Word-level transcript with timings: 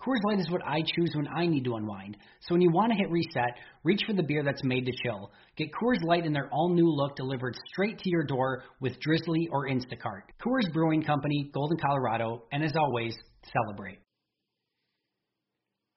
Coors 0.00 0.22
Light 0.24 0.38
is 0.38 0.50
what 0.50 0.64
I 0.64 0.82
choose 0.82 1.12
when 1.16 1.26
I 1.26 1.46
need 1.46 1.64
to 1.64 1.74
unwind. 1.74 2.16
So 2.40 2.54
when 2.54 2.60
you 2.60 2.70
want 2.70 2.92
to 2.92 2.98
hit 2.98 3.10
reset, 3.10 3.56
reach 3.82 4.02
for 4.06 4.12
the 4.12 4.22
beer 4.22 4.44
that's 4.44 4.62
made 4.62 4.84
to 4.86 4.92
chill. 5.02 5.32
Get 5.56 5.72
Coors 5.72 6.02
Light 6.02 6.24
in 6.26 6.32
their 6.32 6.48
all 6.52 6.68
new 6.68 6.88
look 6.88 7.16
delivered 7.16 7.56
straight 7.72 7.98
to 8.00 8.10
your 8.10 8.22
door 8.22 8.62
with 8.78 9.00
Drizzly 9.00 9.48
or 9.50 9.66
Instacart. 9.68 10.22
Coors 10.40 10.70
Brewing 10.72 11.02
Company, 11.02 11.50
Golden, 11.52 11.78
Colorado, 11.78 12.44
and 12.52 12.62
as 12.62 12.76
always, 12.76 13.16
celebrate. 13.52 13.98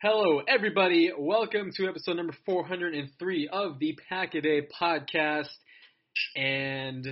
Hello, 0.01 0.41
everybody. 0.47 1.11
Welcome 1.15 1.71
to 1.75 1.87
episode 1.87 2.15
number 2.15 2.33
403 2.45 3.49
of 3.51 3.79
the 3.79 3.97
Pack 4.07 4.33
a 4.33 4.41
Day 4.41 4.61
podcast. 4.81 5.49
And 6.37 7.05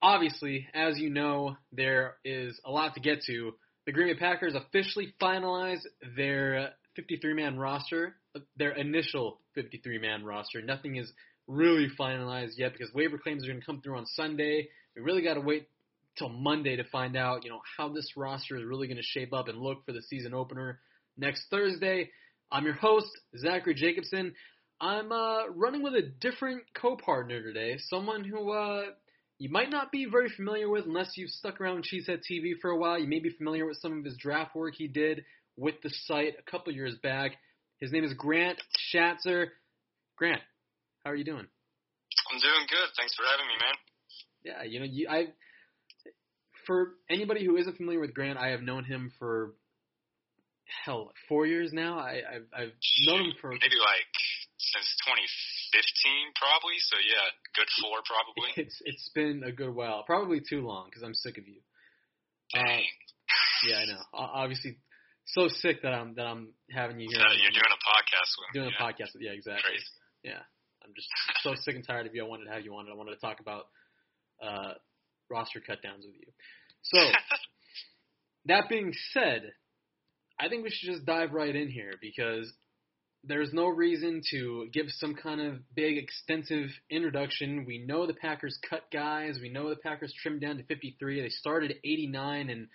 obviously, 0.00 0.68
as 0.74 0.96
you 0.96 1.10
know, 1.10 1.56
there 1.72 2.14
is 2.24 2.58
a 2.64 2.70
lot 2.70 2.94
to 2.94 3.00
get 3.00 3.22
to. 3.26 3.52
The 3.84 3.92
Green 3.92 4.14
Bay 4.14 4.18
Packers 4.18 4.54
officially 4.54 5.12
finalized 5.20 5.86
their 6.16 6.70
53 6.94 7.34
man 7.34 7.58
roster, 7.58 8.14
their 8.56 8.72
initial 8.72 9.40
53 9.54 9.98
man 9.98 10.24
roster. 10.24 10.62
Nothing 10.62 10.96
is 10.96 11.12
really 11.48 11.88
finalized 11.98 12.58
yet 12.58 12.72
because 12.72 12.94
waiver 12.94 13.18
claims 13.18 13.44
are 13.44 13.48
going 13.48 13.60
to 13.60 13.66
come 13.66 13.80
through 13.80 13.98
on 13.98 14.06
Sunday. 14.06 14.68
We 14.94 15.02
really 15.02 15.22
got 15.22 15.34
to 15.34 15.40
wait 15.40 15.68
till 16.16 16.28
Monday 16.28 16.76
to 16.76 16.84
find 16.84 17.16
out, 17.16 17.44
you 17.44 17.50
know, 17.50 17.60
how 17.76 17.88
this 17.88 18.12
roster 18.16 18.56
is 18.56 18.64
really 18.64 18.86
going 18.86 18.98
to 18.98 19.02
shape 19.02 19.32
up 19.32 19.48
and 19.48 19.58
look 19.58 19.84
for 19.84 19.92
the 19.92 20.02
season 20.02 20.32
opener 20.32 20.78
next 21.16 21.46
Thursday. 21.50 22.10
I'm 22.52 22.64
your 22.64 22.74
host, 22.74 23.08
Zachary 23.36 23.74
Jacobson. 23.74 24.34
I'm 24.80 25.10
uh, 25.10 25.48
running 25.48 25.82
with 25.82 25.94
a 25.94 26.02
different 26.02 26.62
co-partner 26.74 27.42
today, 27.42 27.78
someone 27.78 28.24
who 28.24 28.52
uh, 28.52 28.82
you 29.42 29.48
might 29.48 29.70
not 29.70 29.90
be 29.90 30.04
very 30.04 30.28
familiar 30.28 30.68
with 30.68 30.86
unless 30.86 31.16
you've 31.16 31.28
stuck 31.30 31.60
around 31.60 31.84
Cheesehead 31.84 32.20
TV 32.30 32.52
for 32.60 32.70
a 32.70 32.76
while. 32.76 32.96
You 32.96 33.08
may 33.08 33.18
be 33.18 33.30
familiar 33.30 33.66
with 33.66 33.76
some 33.78 33.98
of 33.98 34.04
his 34.04 34.16
draft 34.16 34.54
work 34.54 34.74
he 34.76 34.86
did 34.86 35.24
with 35.56 35.74
the 35.82 35.90
site 36.06 36.34
a 36.38 36.48
couple 36.48 36.72
years 36.72 36.94
back. 37.02 37.32
His 37.80 37.90
name 37.90 38.04
is 38.04 38.12
Grant 38.12 38.62
Schatzer. 38.94 39.46
Grant, 40.16 40.40
how 41.04 41.10
are 41.10 41.16
you 41.16 41.24
doing? 41.24 41.44
I'm 42.32 42.38
doing 42.38 42.66
good. 42.70 42.88
Thanks 42.96 43.14
for 43.16 43.24
having 43.24 43.46
me, 43.48 43.54
man. 43.58 43.74
Yeah, 44.44 44.62
you 44.70 44.78
know, 44.78 44.86
you, 44.88 45.08
I 45.10 45.24
for 46.64 46.92
anybody 47.10 47.44
who 47.44 47.56
isn't 47.56 47.76
familiar 47.76 47.98
with 47.98 48.14
Grant, 48.14 48.38
I 48.38 48.50
have 48.50 48.62
known 48.62 48.84
him 48.84 49.10
for 49.18 49.54
hell 50.84 51.10
four 51.28 51.46
years 51.46 51.72
now. 51.72 51.98
I, 51.98 52.22
I've 52.32 52.46
I've 52.56 52.72
known 53.08 53.22
him 53.22 53.32
for 53.40 53.50
maybe 53.50 53.74
like 53.80 54.06
since 54.56 54.86
2015, 55.04 55.61
probably. 56.36 56.76
So 56.84 56.96
yeah, 57.00 57.26
good 57.56 57.70
four 57.80 57.98
probably. 58.04 58.50
It's 58.62 58.76
it's 58.84 59.10
been 59.14 59.42
a 59.44 59.52
good 59.52 59.74
while, 59.74 60.04
probably 60.04 60.40
too 60.40 60.60
long 60.60 60.86
because 60.86 61.02
I'm 61.02 61.14
sick 61.14 61.38
of 61.38 61.46
you. 61.46 61.60
Dang. 62.52 62.84
Uh, 62.84 63.68
yeah, 63.68 63.76
I 63.76 63.84
know. 63.86 64.02
Obviously, 64.12 64.76
so 65.24 65.48
sick 65.48 65.82
that 65.82 65.94
I'm 65.94 66.14
that 66.16 66.26
I'm 66.26 66.52
having 66.70 67.00
you 67.00 67.08
here. 67.10 67.20
Uh, 67.20 67.32
you're 67.32 67.54
doing 67.54 67.72
a 67.72 67.82
podcast 67.82 68.30
with 68.38 68.48
doing 68.54 68.70
yeah. 68.70 68.86
a 68.86 68.92
podcast 68.92 69.14
with 69.14 69.22
yeah, 69.22 69.30
exactly. 69.30 69.62
Crazy. 69.62 69.84
Yeah, 70.24 70.42
I'm 70.84 70.92
just 70.94 71.08
so 71.42 71.54
sick 71.64 71.76
and 71.76 71.86
tired 71.86 72.06
of 72.06 72.14
you. 72.14 72.24
I 72.24 72.28
wanted 72.28 72.46
to 72.46 72.52
have 72.52 72.64
you 72.64 72.74
on. 72.74 72.86
I 72.90 72.94
wanted 72.94 73.14
to 73.14 73.20
talk 73.20 73.40
about 73.40 73.66
uh, 74.42 74.74
roster 75.30 75.60
cutdowns 75.60 76.04
with 76.04 76.16
you. 76.18 76.32
So, 76.82 76.98
that 78.46 78.68
being 78.68 78.92
said, 79.12 79.52
I 80.38 80.48
think 80.48 80.64
we 80.64 80.70
should 80.70 80.92
just 80.92 81.06
dive 81.06 81.32
right 81.32 81.54
in 81.54 81.68
here 81.68 81.92
because 82.00 82.52
there's 83.24 83.52
no 83.52 83.68
reason 83.68 84.20
to 84.30 84.68
give 84.72 84.86
some 84.88 85.14
kind 85.14 85.40
of 85.40 85.60
big, 85.74 85.96
extensive 85.96 86.68
introduction. 86.90 87.64
We 87.66 87.78
know 87.78 88.06
the 88.06 88.14
Packers 88.14 88.58
cut 88.68 88.82
guys. 88.92 89.38
We 89.40 89.48
know 89.48 89.68
the 89.68 89.76
Packers 89.76 90.12
trimmed 90.22 90.40
down 90.40 90.56
to 90.56 90.64
53. 90.64 91.22
They 91.22 91.28
started 91.28 91.70
at 91.70 91.76
89, 91.84 92.50
and 92.50 92.68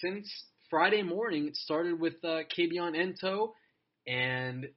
since 0.00 0.30
Friday 0.68 1.02
morning, 1.02 1.48
it 1.48 1.56
started 1.56 1.98
with 1.98 2.14
uh, 2.22 2.42
Kabion 2.56 2.94
Ento, 2.94 3.52
and 4.06 4.68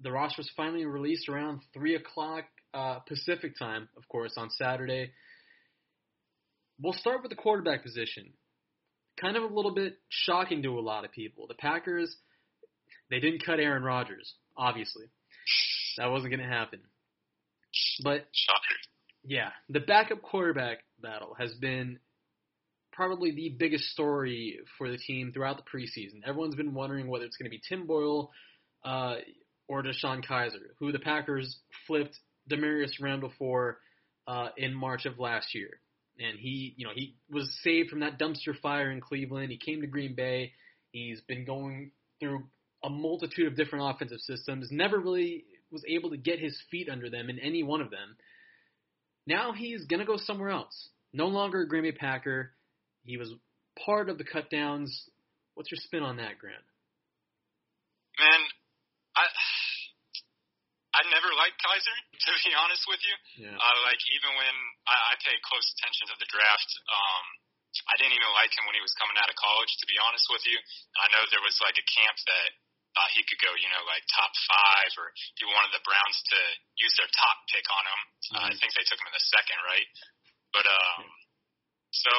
the 0.00 0.10
roster 0.10 0.40
was 0.40 0.50
finally 0.56 0.84
released 0.86 1.28
around 1.28 1.60
3 1.72 1.94
o'clock 1.94 2.44
uh, 2.74 2.98
Pacific 3.06 3.56
time, 3.56 3.88
of 3.96 4.08
course, 4.08 4.32
on 4.36 4.50
Saturday. 4.50 5.12
We'll 6.80 6.94
start 6.94 7.22
with 7.22 7.30
the 7.30 7.36
quarterback 7.36 7.84
position. 7.84 8.32
Kind 9.20 9.36
of 9.36 9.44
a 9.44 9.54
little 9.54 9.74
bit 9.74 9.98
shocking 10.08 10.62
to 10.64 10.78
a 10.78 10.80
lot 10.80 11.04
of 11.04 11.12
people. 11.12 11.46
The 11.46 11.54
Packers, 11.54 12.16
they 13.12 13.20
didn't 13.20 13.44
cut 13.44 13.60
Aaron 13.60 13.82
Rodgers, 13.82 14.34
obviously. 14.56 15.06
That 15.98 16.10
wasn't 16.10 16.32
going 16.32 16.42
to 16.48 16.52
happen. 16.52 16.80
But, 18.02 18.26
Shocker. 18.32 18.74
yeah, 19.24 19.50
the 19.68 19.80
backup 19.80 20.22
quarterback 20.22 20.78
battle 21.00 21.36
has 21.38 21.52
been 21.54 21.98
probably 22.92 23.30
the 23.30 23.54
biggest 23.58 23.84
story 23.90 24.58
for 24.78 24.90
the 24.90 24.98
team 24.98 25.32
throughout 25.32 25.58
the 25.58 25.62
preseason. 25.62 26.26
Everyone's 26.26 26.54
been 26.54 26.74
wondering 26.74 27.08
whether 27.08 27.24
it's 27.24 27.36
going 27.36 27.50
to 27.50 27.56
be 27.56 27.62
Tim 27.68 27.86
Boyle 27.86 28.30
uh, 28.84 29.16
or 29.68 29.82
DeShone 29.82 30.24
Kizer, 30.24 30.72
who 30.78 30.92
the 30.92 30.98
Packers 30.98 31.58
flipped 31.86 32.18
Damarious 32.50 33.00
Randall 33.00 33.32
for 33.38 33.78
uh, 34.26 34.48
in 34.56 34.74
March 34.74 35.06
of 35.06 35.18
last 35.18 35.54
year 35.54 35.80
and 36.18 36.38
he, 36.38 36.74
you 36.76 36.86
know, 36.86 36.92
he 36.94 37.14
was 37.30 37.50
saved 37.62 37.90
from 37.90 38.00
that 38.00 38.18
dumpster 38.18 38.58
fire 38.60 38.90
in 38.90 39.00
Cleveland. 39.00 39.50
He 39.50 39.58
came 39.58 39.80
to 39.80 39.86
Green 39.86 40.14
Bay. 40.14 40.52
He's 40.90 41.20
been 41.22 41.44
going 41.44 41.92
through 42.20 42.44
a 42.84 42.90
multitude 42.90 43.46
of 43.46 43.56
different 43.56 43.84
offensive 43.88 44.20
systems. 44.20 44.68
Never 44.70 44.98
really 44.98 45.44
was 45.70 45.84
able 45.88 46.10
to 46.10 46.16
get 46.16 46.38
his 46.38 46.56
feet 46.70 46.88
under 46.88 47.08
them 47.08 47.30
in 47.30 47.38
any 47.38 47.62
one 47.62 47.80
of 47.80 47.90
them. 47.90 48.16
Now 49.26 49.52
he's 49.52 49.84
gonna 49.86 50.04
go 50.04 50.16
somewhere 50.16 50.50
else. 50.50 50.90
No 51.12 51.26
longer 51.28 51.62
a 51.62 51.68
Green 51.68 51.84
Bay 51.84 51.92
Packer. 51.92 52.52
He 53.04 53.16
was 53.16 53.32
part 53.84 54.08
of 54.08 54.18
the 54.18 54.24
cutdowns. 54.24 54.90
What's 55.54 55.70
your 55.70 55.80
spin 55.80 56.02
on 56.02 56.16
that, 56.16 56.38
Grant? 56.38 56.64
Man, 58.18 58.40
I 59.16 59.24
I 60.92 61.00
never 61.08 61.32
liked 61.40 61.56
Kizer, 61.56 61.96
to 62.12 62.30
be 62.44 62.52
honest 62.52 62.84
with 62.84 63.00
you. 63.00 63.48
Yeah. 63.48 63.56
Uh, 63.56 63.76
like 63.88 64.00
even 64.12 64.36
when 64.36 64.54
I, 64.84 64.92
I 64.92 65.14
paid 65.24 65.40
close 65.40 65.64
attention 65.78 66.12
to 66.12 66.16
the 66.20 66.28
draft, 66.28 66.70
um, 66.84 67.24
I 67.88 67.96
didn't 67.96 68.12
even 68.12 68.28
like 68.36 68.52
him 68.52 68.68
when 68.68 68.76
he 68.76 68.84
was 68.84 68.92
coming 69.00 69.16
out 69.16 69.32
of 69.32 69.36
college, 69.40 69.72
to 69.80 69.86
be 69.88 69.96
honest 70.04 70.28
with 70.28 70.44
you. 70.44 70.60
I 71.00 71.08
know 71.16 71.24
there 71.32 71.40
was 71.40 71.56
like 71.64 71.80
a 71.80 71.86
camp 71.88 72.16
that 72.28 72.48
uh, 72.92 73.08
he 73.16 73.24
could 73.24 73.40
go, 73.40 73.52
you 73.56 73.70
know, 73.72 73.82
like 73.88 74.04
top 74.12 74.32
five, 74.48 74.90
or 75.00 75.08
he 75.40 75.48
wanted 75.48 75.72
the 75.72 75.84
Browns 75.84 76.18
to 76.32 76.38
use 76.76 76.94
their 77.00 77.08
top 77.16 77.36
pick 77.48 77.64
on 77.72 77.84
him. 77.88 78.00
Uh, 78.36 78.46
I 78.48 78.54
think 78.56 78.76
they 78.76 78.84
took 78.84 79.00
him 79.00 79.08
in 79.08 79.16
the 79.16 79.26
second, 79.32 79.58
right? 79.64 79.88
But 80.52 80.68
um, 80.68 81.08
so 81.92 82.12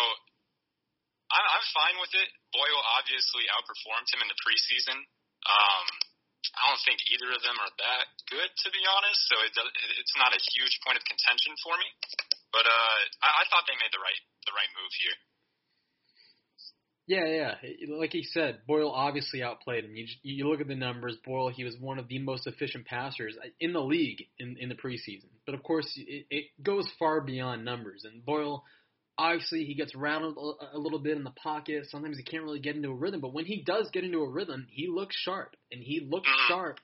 I, 1.30 1.38
I'm 1.38 1.66
fine 1.74 1.98
with 2.02 2.14
it. 2.18 2.30
Boyle 2.54 2.84
obviously 2.98 3.46
outperformed 3.54 4.10
him 4.14 4.26
in 4.26 4.30
the 4.30 4.40
preseason. 4.42 4.98
Um, 5.46 5.86
I 6.54 6.70
don't 6.70 6.84
think 6.86 7.00
either 7.10 7.34
of 7.34 7.42
them 7.42 7.58
are 7.58 7.74
that 7.82 8.06
good, 8.30 8.52
to 8.52 8.68
be 8.70 8.82
honest. 8.86 9.20
So 9.30 9.36
it 9.42 9.54
does, 9.58 9.70
it's 9.98 10.16
not 10.18 10.36
a 10.36 10.42
huge 10.54 10.76
point 10.86 10.98
of 11.00 11.06
contention 11.06 11.54
for 11.66 11.74
me. 11.78 11.88
But 12.54 12.66
uh, 12.70 12.98
I, 13.26 13.30
I 13.42 13.44
thought 13.50 13.66
they 13.66 13.78
made 13.82 13.94
the 13.94 14.02
right 14.02 14.22
the 14.46 14.54
right 14.54 14.70
move 14.78 14.94
here. 15.02 15.18
Yeah, 17.06 17.26
yeah. 17.26 17.56
Like 17.90 18.14
he 18.14 18.24
said, 18.24 18.60
Boyle 18.66 18.90
obviously 18.90 19.44
outplayed 19.44 19.84
him. 19.84 19.96
You 19.96 20.06
you 20.24 20.48
look 20.48 20.62
at 20.62 20.68
the 20.68 20.76
numbers. 20.76 21.18
Boyle, 21.26 21.50
he 21.50 21.66
was 21.66 21.76
one 21.80 22.00
of 22.00 22.08
the 22.08 22.20
most 22.20 22.48
efficient 22.48 22.86
passers 22.86 23.36
in 23.60 23.74
the 23.74 23.82
league 23.82 24.26
in 24.40 24.56
in 24.58 24.70
the 24.70 24.76
preseason. 24.76 25.28
But 25.46 25.56
of 25.56 25.64
course, 25.64 25.92
it, 25.98 26.26
it 26.30 26.46
goes 26.62 26.88
far 26.98 27.20
beyond 27.20 27.66
numbers. 27.66 28.06
And 28.06 28.26
Boyle, 28.26 28.64
obviously, 29.18 29.66
he 29.66 29.76
gets 29.76 29.94
rattled 29.94 30.38
a 30.74 30.78
little 30.78 31.00
bit 31.00 31.18
in 31.18 31.26
the 31.26 31.32
pocket. 31.32 31.88
Sometimes 31.90 32.18
he 32.18 32.24
can't 32.24 32.44
really 32.44 32.62
get 32.62 32.78
into 32.78 32.90
a 32.90 32.96
rhythm. 32.96 33.20
But 33.20 33.34
when 33.34 33.46
he 33.46 33.64
does 33.64 33.90
get 33.92 34.06
into 34.06 34.20
a 34.20 34.30
rhythm, 34.30 34.68
he 34.70 34.88
looks 34.88 35.16
sharp, 35.18 35.58
and 35.74 35.84
he 35.84 36.08
looked 36.10 36.30
sharp 36.48 36.80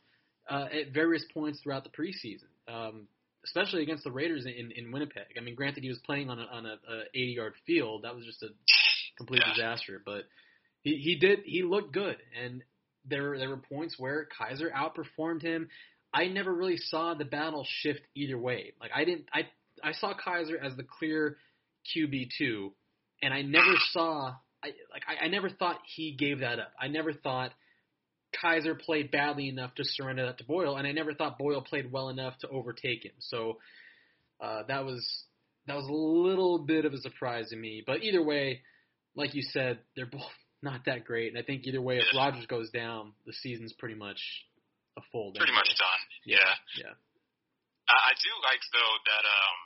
uh, 0.50 0.66
at 0.66 0.94
various 0.94 1.24
points 1.34 1.62
throughout 1.64 1.86
the 1.86 1.92
preseason. 1.92 2.50
Um, 2.68 3.08
especially 3.46 3.82
against 3.84 4.04
the 4.04 4.12
Raiders 4.12 4.46
in, 4.46 4.72
in 4.72 4.92
Winnipeg. 4.92 5.24
I 5.38 5.42
mean, 5.42 5.56
granted, 5.56 5.82
he 5.82 5.90
was 5.90 6.00
playing 6.00 6.30
on 6.30 6.40
a, 6.40 6.44
on 6.44 6.66
a, 6.66 6.74
a 6.74 7.04
80 7.16 7.32
yard 7.32 7.54
field. 7.66 8.04
That 8.04 8.14
was 8.14 8.26
just 8.26 8.44
a 8.44 8.50
complete 9.20 9.44
Yeah. 9.46 9.54
disaster. 9.54 10.02
But 10.04 10.24
he 10.82 10.96
he 10.98 11.16
did 11.16 11.40
he 11.46 11.62
looked 11.64 11.94
good, 11.94 12.18
and 12.42 12.64
there 13.06 13.38
there 13.38 13.50
were 13.50 13.58
points 13.58 13.96
where 14.00 14.28
Kizer 14.40 14.72
outperformed 14.74 15.44
him. 15.44 15.70
I 16.12 16.26
never 16.26 16.52
really 16.54 16.78
saw 16.78 17.14
the 17.14 17.26
battle 17.26 17.66
shift 17.82 18.02
either 18.16 18.38
way. 18.38 18.74
Like 18.82 18.92
I 18.96 19.06
didn't 19.06 19.28
I 19.32 19.48
I 19.84 19.92
saw 19.94 20.14
Kizer 20.14 20.58
as 20.60 20.76
the 20.76 20.84
clear 20.84 21.38
QB 21.96 22.30
two, 22.38 22.74
and 23.22 23.34
I 23.34 23.44
never 23.44 23.74
saw 23.92 24.36
I 24.64 24.68
like 24.92 25.04
I, 25.08 25.26
I 25.26 25.28
never 25.28 25.50
thought 25.50 25.80
he 25.96 26.16
gave 26.16 26.40
that 26.40 26.60
up. 26.60 26.72
I 26.80 26.88
never 26.88 27.14
thought 27.14 27.52
Kizer 28.44 28.80
played 28.80 29.12
badly 29.12 29.50
enough 29.50 29.74
to 29.76 29.84
surrender 29.84 30.26
that 30.26 30.38
to 30.40 30.44
Boyle, 30.46 30.78
and 30.78 30.88
I 30.88 30.92
never 30.92 31.14
thought 31.14 31.38
Boyle 31.38 31.62
played 31.62 31.92
well 31.92 32.10
enough 32.10 32.38
to 32.40 32.48
overtake 32.50 33.04
him. 33.06 33.14
So 33.20 33.58
uh, 34.42 34.64
that 34.68 34.86
was 34.86 35.26
that 35.68 35.76
was 35.76 35.88
a 35.88 35.94
little 35.94 36.60
bit 36.60 36.86
of 36.86 36.94
a 36.94 36.98
surprise 36.98 37.50
to 37.50 37.56
me. 37.56 37.84
But 37.86 38.04
either 38.04 38.24
way, 38.24 38.62
like 39.16 39.34
you 39.36 39.44
said, 39.44 39.80
they're 39.96 40.06
both 40.12 40.34
not 40.62 40.84
that 40.86 41.06
great, 41.06 41.32
and 41.32 41.40
I 41.40 41.44
think 41.46 41.64
either 41.66 41.82
way, 41.82 41.98
if 42.00 42.12
Yeah. 42.12 42.20
Rodgers 42.20 42.46
goes 42.46 42.70
down, 42.70 43.14
the 43.26 43.34
season's 43.34 43.72
pretty 43.74 43.96
much 43.96 44.20
a 44.98 45.02
fold. 45.12 45.40
Pretty 45.40 45.56
much 45.56 45.72
done. 45.80 46.02
Yeah. 46.28 46.52
yeah. 46.76 46.94
I, 47.88 47.96
I 47.96 48.14
do 48.20 48.32
like 48.44 48.60
though 48.76 48.96
that 49.08 49.24
um, 49.24 49.58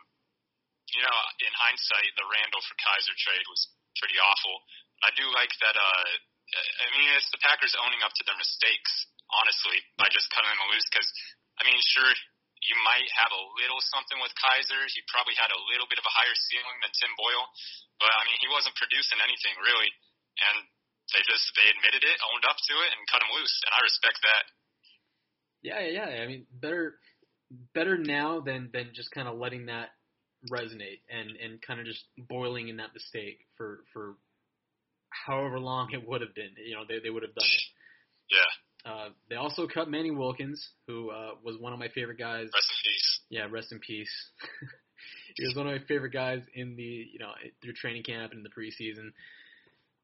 you 0.93 1.01
know, 1.01 1.17
in 1.41 1.51
hindsight, 1.57 2.13
the 2.13 2.27
Randall 2.29 2.61
for 2.69 2.77
Kizer 2.77 3.17
trade 3.17 3.45
was 3.49 3.65
pretty 3.97 4.17
awful. 4.21 4.55
I 5.01 5.09
do 5.17 5.25
like 5.33 5.49
that. 5.65 5.73
Uh, 5.73 6.05
I 6.53 6.87
mean, 6.93 7.09
it's 7.17 7.29
the 7.33 7.41
Packers 7.41 7.73
owning 7.81 8.05
up 8.05 8.13
to 8.13 8.23
their 8.29 8.37
mistakes, 8.37 8.91
honestly, 9.41 9.81
by 9.97 10.05
just 10.13 10.29
cutting 10.29 10.53
them 10.53 10.61
loose. 10.69 10.85
Because 10.93 11.09
I 11.57 11.65
mean, 11.65 11.79
sure, 11.81 12.13
you 12.69 12.75
might 12.87 13.09
have 13.19 13.31
a 13.33 13.43
little 13.59 13.81
something 13.91 14.19
with 14.23 14.31
Kizer. 14.39 14.83
He 14.91 15.03
probably 15.11 15.35
had 15.35 15.51
a 15.51 15.61
little 15.71 15.87
bit 15.89 15.99
of 15.99 16.05
a 16.07 16.13
higher 16.13 16.37
ceiling 16.47 16.77
than 16.79 16.91
Tim 16.95 17.13
Boyle, 17.19 17.47
but 17.99 18.11
I 18.11 18.21
mean, 18.27 18.39
he 18.39 18.49
wasn't 18.51 18.75
producing 18.79 19.19
anything 19.19 19.55
really, 19.59 19.91
and 20.39 20.57
they 21.11 21.23
just 21.27 21.45
they 21.59 21.67
admitted 21.67 22.03
it, 22.07 22.17
owned 22.31 22.45
up 22.47 22.57
to 22.57 22.75
it, 22.87 22.89
and 22.95 23.09
cut 23.11 23.23
him 23.23 23.31
loose, 23.35 23.55
and 23.67 23.71
I 23.75 23.79
respect 23.83 24.19
that. 24.23 24.43
Yeah, 25.63 25.79
yeah, 25.83 26.07
yeah. 26.11 26.23
I 26.23 26.27
mean, 26.27 26.43
better 26.51 26.99
better 27.75 27.97
now 27.97 28.39
than 28.39 28.71
than 28.71 28.95
just 28.95 29.11
kind 29.11 29.27
of 29.27 29.37
letting 29.37 29.67
that 29.67 29.91
resonate 30.51 31.03
and 31.07 31.35
and 31.39 31.61
kind 31.61 31.79
of 31.79 31.85
just 31.85 32.03
boiling 32.17 32.67
in 32.67 32.77
that 32.77 32.93
mistake 32.93 33.39
for 33.55 33.83
for 33.93 34.15
however 35.11 35.59
long 35.59 35.91
it 35.93 36.03
would 36.07 36.21
have 36.21 36.35
been. 36.35 36.51
You 36.59 36.75
know, 36.75 36.83
they 36.87 36.99
they 36.99 37.09
would 37.09 37.23
have 37.23 37.35
done 37.35 37.47
it. 37.47 37.65
Yeah, 38.31 38.51
Uh, 38.85 39.09
they 39.29 39.35
also 39.35 39.67
cut 39.67 39.89
Manny 39.89 40.11
Wilkins, 40.11 40.69
who 40.87 41.09
uh, 41.09 41.31
was 41.43 41.57
one 41.59 41.73
of 41.73 41.79
my 41.79 41.87
favorite 41.89 42.19
guys. 42.19 42.47
rest 42.53 42.71
in 42.71 42.91
peace. 42.91 43.19
Yeah, 43.29 43.47
rest 43.49 43.71
in 43.71 43.79
peace. 43.79 44.11
he 45.35 45.45
was 45.45 45.55
one 45.55 45.67
of 45.67 45.73
my 45.73 45.87
favorite 45.87 46.13
guys 46.13 46.41
in 46.53 46.75
the 46.75 46.83
you 46.83 47.19
know 47.19 47.31
through 47.61 47.73
training 47.73 48.03
camp 48.03 48.31
and 48.33 48.39
in 48.39 48.43
the 48.43 48.49
preseason. 48.49 49.11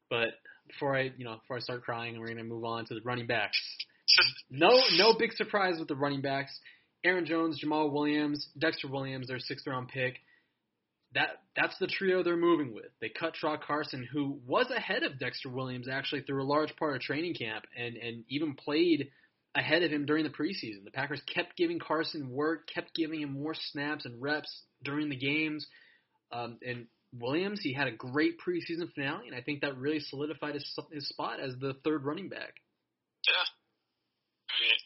But 0.10 0.30
before 0.68 0.96
I 0.96 1.12
you 1.18 1.26
know 1.26 1.36
before 1.36 1.58
I 1.58 1.60
start 1.60 1.84
crying, 1.84 2.20
we're 2.20 2.30
gonna 2.30 2.44
move 2.44 2.64
on 2.64 2.86
to 2.86 2.94
the 2.94 3.02
running 3.04 3.28
backs. 3.28 3.60
No, 4.50 4.82
no 4.98 5.14
big 5.18 5.34
surprise 5.34 5.76
with 5.78 5.88
the 5.88 5.96
running 5.96 6.22
backs. 6.22 6.60
Aaron 7.04 7.28
Jones, 7.28 7.64
Jamaal 7.64 7.92
Williams, 7.92 8.50
Dexter 8.58 8.88
Williams, 8.88 9.28
their 9.28 9.38
sixth 9.38 9.68
round 9.68 9.88
pick. 9.90 10.16
That 11.16 11.42
that's 11.56 11.78
the 11.80 11.88
trio 11.88 12.22
they're 12.22 12.38
moving 12.38 12.74
with. 12.74 12.92
They 13.02 13.10
cut 13.10 13.36
Shaw 13.36 13.58
Carson, 13.58 14.08
who 14.12 14.40
was 14.46 14.70
ahead 14.70 15.04
of 15.04 15.20
Dexter 15.20 15.50
Williams 15.50 15.88
actually 15.90 16.22
through 16.22 16.44
a 16.44 16.46
large 16.46 16.76
part 16.76 16.96
of 16.96 17.02
training 17.02 17.34
camp, 17.34 17.66
and 17.76 17.98
and 17.98 18.24
even 18.30 18.56
played 18.56 19.10
ahead 19.56 19.82
of 19.82 19.92
him 19.92 20.06
during 20.06 20.24
the 20.24 20.30
preseason. 20.30 20.86
The 20.86 20.92
Packers 20.92 21.22
kept 21.34 21.58
giving 21.58 21.80
Carson 21.80 22.30
work, 22.30 22.70
kept 22.74 22.94
giving 22.94 23.22
him 23.22 23.34
more 23.34 23.56
snaps 23.56 24.06
and 24.06 24.22
reps 24.22 24.64
during 24.84 25.10
the 25.10 25.16
games. 25.16 25.66
Um, 26.32 26.60
and 26.66 26.86
Williams, 27.12 27.60
he 27.62 27.74
had 27.74 27.88
a 27.88 27.92
great 27.92 28.38
preseason 28.40 28.94
finale, 28.94 29.28
and 29.28 29.36
I 29.36 29.42
think 29.42 29.62
that 29.62 29.78
really 29.78 30.00
solidified 30.00 30.54
his 30.54 30.78
his 30.92 31.10
spot 31.10 31.40
as 31.40 31.56
the 31.60 31.74
third 31.84 32.06
running 32.06 32.30
back. 32.30 32.54
Yeah. 33.26 33.48
I 34.50 34.56
mean, 34.62 34.78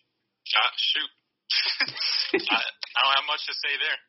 shoot. 0.77 1.11
I, 2.49 2.55
I 2.55 2.99
don't 3.03 3.15
have 3.19 3.27
much 3.27 3.45
to 3.47 3.53
say 3.53 3.73
there. 3.75 3.99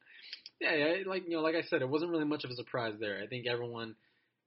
Yeah, 0.60 0.94
like 1.06 1.24
you 1.24 1.36
know, 1.36 1.42
like 1.42 1.56
I 1.56 1.62
said, 1.62 1.82
it 1.82 1.88
wasn't 1.88 2.10
really 2.10 2.24
much 2.24 2.44
of 2.44 2.50
a 2.50 2.54
surprise 2.54 2.94
there. 3.00 3.20
I 3.22 3.26
think 3.26 3.46
everyone 3.46 3.96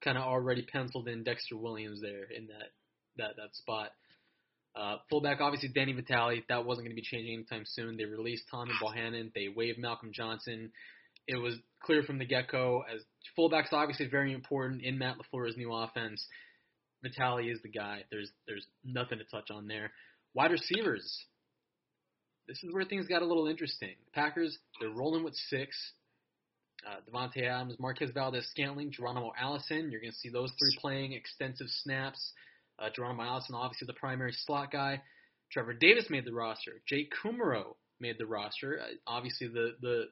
kind 0.03 0.17
of 0.17 0.23
already 0.23 0.63
penciled 0.63 1.07
in 1.07 1.23
Dexter 1.23 1.57
Williams 1.57 2.01
there 2.01 2.23
in 2.23 2.47
that 2.47 2.71
that 3.17 3.35
that 3.37 3.55
spot. 3.55 3.91
Uh, 4.75 4.97
fullback, 5.09 5.41
obviously 5.41 5.69
Danny 5.69 5.93
Vitale. 5.93 6.43
That 6.49 6.65
wasn't 6.65 6.85
going 6.85 6.95
to 6.95 7.01
be 7.01 7.07
changing 7.07 7.33
anytime 7.33 7.63
soon. 7.65 7.97
They 7.97 8.05
released 8.05 8.43
Tommy 8.51 8.73
Bohanon. 8.79 9.31
They 9.33 9.47
waived 9.47 9.79
Malcolm 9.79 10.11
Johnson. 10.13 10.71
It 11.27 11.37
was 11.37 11.55
clear 11.81 12.03
from 12.03 12.19
the 12.19 12.25
get-go 12.25 12.83
as 12.93 13.01
fullbacks 13.37 13.73
obviously 13.73 14.07
very 14.07 14.33
important 14.33 14.83
in 14.83 14.97
Matt 14.97 15.15
LaFleur's 15.17 15.57
new 15.57 15.73
offense. 15.73 16.25
Vitale 17.01 17.49
is 17.49 17.61
the 17.63 17.69
guy. 17.69 18.03
There's 18.11 18.31
there's 18.47 18.65
nothing 18.83 19.17
to 19.17 19.23
touch 19.25 19.49
on 19.51 19.67
there. 19.67 19.91
Wide 20.33 20.51
receivers. 20.51 21.25
This 22.47 22.63
is 22.63 22.73
where 22.73 22.85
things 22.85 23.07
got 23.07 23.21
a 23.21 23.25
little 23.25 23.47
interesting. 23.47 23.95
Packers, 24.13 24.57
they're 24.79 24.89
rolling 24.89 25.23
with 25.23 25.35
six. 25.49 25.75
Uh, 26.85 26.97
Davante 27.09 27.43
Adams, 27.43 27.75
Marquez 27.79 28.11
Valdes-Scantling, 28.13 28.91
Geronimo 28.91 29.31
Allison. 29.37 29.91
You're 29.91 29.99
going 29.99 30.13
to 30.13 30.17
see 30.17 30.29
those 30.29 30.51
three 30.59 30.77
playing 30.79 31.13
extensive 31.13 31.67
snaps. 31.81 32.31
Uh, 32.79 32.89
Geronimo 32.95 33.23
Allison, 33.23 33.55
obviously 33.55 33.87
the 33.87 33.93
primary 33.93 34.31
slot 34.45 34.71
guy. 34.71 35.01
Trevor 35.51 35.73
Davis 35.73 36.05
made 36.09 36.25
the 36.25 36.33
roster. 36.33 36.81
Jake 36.87 37.11
Kumerow 37.23 37.75
made 37.99 38.17
the 38.17 38.25
roster. 38.25 38.79
Uh, 38.79 38.93
obviously 39.07 39.47
the 39.47 39.75
the 39.81 40.05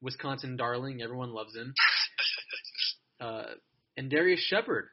Wisconsin 0.00 0.56
darling. 0.56 1.00
Everyone 1.02 1.32
loves 1.32 1.54
him. 1.56 1.72
Uh, 3.20 3.44
and 3.96 4.10
Darrius 4.10 4.40
Shepherd, 4.40 4.88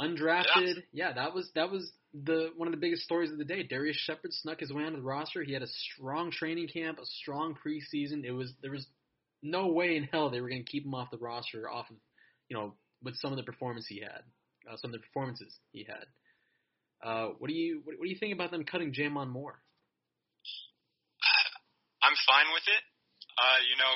undrafted. 0.00 0.84
Yeah. 0.92 1.12
that 1.12 1.34
was 1.34 1.50
that 1.54 1.70
was 1.70 1.90
the 2.14 2.50
one 2.56 2.68
of 2.68 2.72
the 2.72 2.80
biggest 2.80 3.02
stories 3.02 3.32
of 3.32 3.38
the 3.38 3.44
day. 3.44 3.64
Darrius 3.64 3.96
Shepherd 3.96 4.32
snuck 4.32 4.60
his 4.60 4.72
way 4.72 4.84
onto 4.84 4.98
the 4.98 5.02
roster. 5.02 5.42
He 5.42 5.52
had 5.52 5.62
a 5.62 5.68
strong 5.94 6.30
training 6.30 6.68
camp, 6.68 6.98
a 6.98 7.06
strong 7.06 7.56
preseason. 7.58 8.24
It 8.24 8.30
was 8.30 8.52
there 8.62 8.70
was 8.70 8.86
no 9.42 9.66
way 9.66 9.96
in 9.96 10.04
hell 10.04 10.30
they 10.30 10.40
were 10.40 10.48
going 10.48 10.64
to 10.64 10.70
keep 10.70 10.84
him 10.84 10.94
off 10.94 11.10
the 11.10 11.18
roster, 11.18 11.68
off 11.68 11.90
of 11.90 11.96
you 12.48 12.56
know 12.56 12.74
with 13.02 13.16
some 13.18 13.32
of 13.32 13.36
the 13.36 13.42
performance 13.42 13.86
he 13.88 14.00
had, 14.00 14.22
uh, 14.70 14.76
some 14.78 14.94
of 14.94 15.00
the 15.00 15.04
performances 15.04 15.58
he 15.72 15.84
had. 15.84 16.06
Uh, 17.02 17.34
what 17.36 17.48
do 17.50 17.54
you 17.54 17.82
what, 17.82 17.98
what 17.98 18.06
do 18.06 18.10
you 18.10 18.18
think 18.18 18.32
about 18.32 18.50
them 18.54 18.64
cutting 18.64 18.94
J'Mon 18.94 19.28
Moore? 19.28 19.58
I'm 22.04 22.16
fine 22.28 22.52
with 22.52 22.68
it. 22.68 22.82
Uh, 23.34 23.60
you 23.64 23.76
know, 23.80 23.92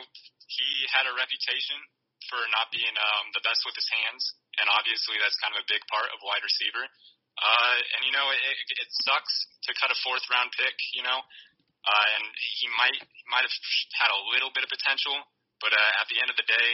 he 0.49 0.69
had 0.91 1.07
a 1.07 1.15
reputation 1.15 1.79
for 2.27 2.41
not 2.51 2.73
being 2.75 2.91
um, 2.99 3.25
the 3.37 3.45
best 3.47 3.63
with 3.63 3.77
his 3.79 3.87
hands, 3.89 4.23
and 4.59 4.67
obviously 4.75 5.15
that's 5.23 5.39
kind 5.39 5.55
of 5.55 5.63
a 5.63 5.69
big 5.71 5.85
part 5.87 6.11
of 6.11 6.19
wide 6.27 6.43
receiver. 6.43 6.89
Uh, 7.39 7.77
and 7.99 8.01
you 8.03 8.13
know, 8.13 8.27
it, 8.35 8.59
it 8.83 8.91
sucks 9.07 9.35
to 9.67 9.71
cut 9.79 9.95
a 9.95 9.99
fourth 10.03 10.27
round 10.29 10.51
pick. 10.59 10.75
You 10.95 11.07
know, 11.07 11.19
uh, 11.19 12.07
and 12.19 12.25
he 12.59 12.67
might 12.75 12.99
he 12.99 13.25
might 13.31 13.47
have 13.47 13.57
had 13.97 14.11
a 14.11 14.21
little 14.35 14.51
bit 14.53 14.67
of 14.67 14.71
potential, 14.71 15.15
but 15.63 15.71
uh, 15.71 16.01
at 16.03 16.07
the 16.11 16.19
end 16.19 16.29
of 16.29 16.37
the 16.37 16.47
day, 16.47 16.71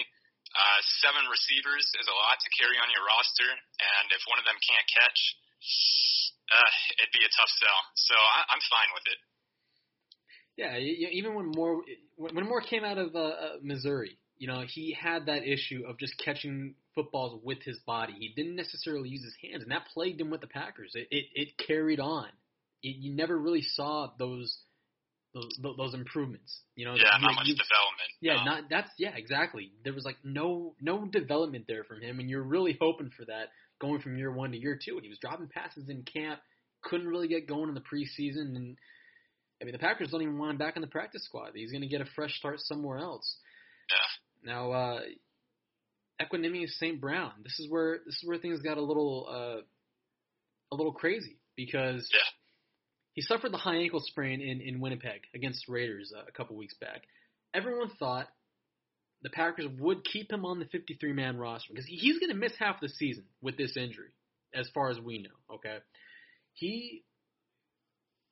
uh, 0.54 0.78
seven 1.02 1.26
receivers 1.28 1.84
is 2.00 2.06
a 2.08 2.16
lot 2.16 2.40
to 2.40 2.48
carry 2.56 2.78
on 2.80 2.88
your 2.90 3.04
roster, 3.04 3.50
and 3.50 4.06
if 4.14 4.22
one 4.30 4.38
of 4.40 4.46
them 4.46 4.56
can't 4.64 4.86
catch, 4.88 5.20
uh, 6.50 6.72
it'd 7.00 7.14
be 7.14 7.24
a 7.26 7.32
tough 7.34 7.52
sell. 7.58 7.80
So 7.98 8.14
I, 8.16 8.38
I'm 8.54 8.62
fine 8.70 8.90
with 8.94 9.06
it. 9.10 9.20
Yeah, 10.54 10.78
even 10.78 11.34
when 11.34 11.50
Moore 11.50 11.82
when 12.16 12.46
Moore 12.46 12.62
came 12.62 12.86
out 12.86 12.98
of 12.98 13.14
uh, 13.18 13.18
uh, 13.18 13.56
Missouri, 13.62 14.14
you 14.44 14.52
know, 14.52 14.62
he 14.68 14.92
had 14.92 15.24
that 15.24 15.46
issue 15.46 15.84
of 15.88 15.98
just 15.98 16.12
catching 16.22 16.74
footballs 16.94 17.40
with 17.42 17.62
his 17.62 17.78
body. 17.86 18.12
He 18.18 18.28
didn't 18.36 18.56
necessarily 18.56 19.08
use 19.08 19.24
his 19.24 19.34
hands, 19.40 19.62
and 19.62 19.72
that 19.72 19.86
plagued 19.94 20.20
him 20.20 20.28
with 20.28 20.42
the 20.42 20.46
Packers. 20.46 20.92
It 20.94 21.08
it, 21.10 21.24
it 21.32 21.48
carried 21.66 21.98
on. 21.98 22.26
It, 22.82 22.96
you 22.96 23.14
never 23.16 23.38
really 23.38 23.62
saw 23.62 24.10
those 24.18 24.54
those, 25.32 25.58
those 25.78 25.94
improvements. 25.94 26.60
You 26.76 26.84
know, 26.84 26.94
yeah, 26.94 27.16
you, 27.16 27.26
not 27.26 27.36
much 27.36 27.46
you, 27.46 27.54
development. 27.54 28.10
Yeah, 28.20 28.34
no. 28.34 28.44
not 28.44 28.64
that's 28.68 28.90
yeah, 28.98 29.12
exactly. 29.16 29.72
There 29.82 29.94
was 29.94 30.04
like 30.04 30.18
no 30.22 30.74
no 30.78 31.06
development 31.06 31.64
there 31.66 31.84
from 31.84 32.02
him, 32.02 32.20
and 32.20 32.28
you're 32.28 32.42
really 32.42 32.76
hoping 32.78 33.12
for 33.16 33.24
that 33.24 33.46
going 33.80 34.02
from 34.02 34.18
year 34.18 34.30
one 34.30 34.52
to 34.52 34.58
year 34.58 34.78
two. 34.78 34.96
And 34.96 35.04
he 35.04 35.08
was 35.08 35.20
dropping 35.22 35.48
passes 35.48 35.88
in 35.88 36.02
camp, 36.02 36.38
couldn't 36.82 37.08
really 37.08 37.28
get 37.28 37.48
going 37.48 37.70
in 37.70 37.74
the 37.74 37.80
preseason, 37.80 38.56
and 38.56 38.76
I 39.62 39.64
mean 39.64 39.72
the 39.72 39.78
Packers 39.78 40.10
don't 40.10 40.20
even 40.20 40.36
want 40.36 40.50
him 40.50 40.58
back 40.58 40.76
in 40.76 40.82
the 40.82 40.88
practice 40.88 41.24
squad. 41.24 41.52
He's 41.54 41.70
going 41.70 41.80
to 41.80 41.88
get 41.88 42.02
a 42.02 42.10
fresh 42.14 42.36
start 42.36 42.60
somewhere 42.60 42.98
else. 42.98 43.38
Yeah. 43.90 44.23
Now, 44.44 44.72
uh, 44.72 45.00
Equanimeous 46.20 46.70
St. 46.78 47.00
Brown. 47.00 47.32
This 47.42 47.58
is 47.58 47.70
where 47.70 47.98
this 48.04 48.14
is 48.14 48.22
where 48.24 48.38
things 48.38 48.60
got 48.60 48.76
a 48.76 48.82
little 48.82 49.26
uh, 49.28 49.62
a 50.72 50.76
little 50.76 50.92
crazy 50.92 51.38
because 51.56 52.08
yeah. 52.12 52.20
he 53.14 53.22
suffered 53.22 53.52
the 53.52 53.58
high 53.58 53.76
ankle 53.76 54.00
sprain 54.00 54.40
in, 54.40 54.60
in 54.60 54.80
Winnipeg 54.80 55.22
against 55.34 55.64
the 55.66 55.72
Raiders 55.72 56.12
uh, 56.16 56.22
a 56.28 56.32
couple 56.32 56.56
weeks 56.56 56.74
back. 56.80 57.02
Everyone 57.52 57.90
thought 57.98 58.28
the 59.22 59.30
Packers 59.30 59.66
would 59.78 60.04
keep 60.04 60.30
him 60.30 60.44
on 60.44 60.58
the 60.58 60.66
53 60.66 61.12
man 61.12 61.36
roster 61.36 61.72
because 61.72 61.86
he's 61.86 62.18
going 62.18 62.30
to 62.30 62.36
miss 62.36 62.52
half 62.58 62.80
the 62.80 62.88
season 62.88 63.24
with 63.40 63.56
this 63.56 63.76
injury, 63.76 64.10
as 64.54 64.68
far 64.74 64.90
as 64.90 65.00
we 65.00 65.18
know. 65.18 65.54
Okay, 65.56 65.78
he 66.52 67.02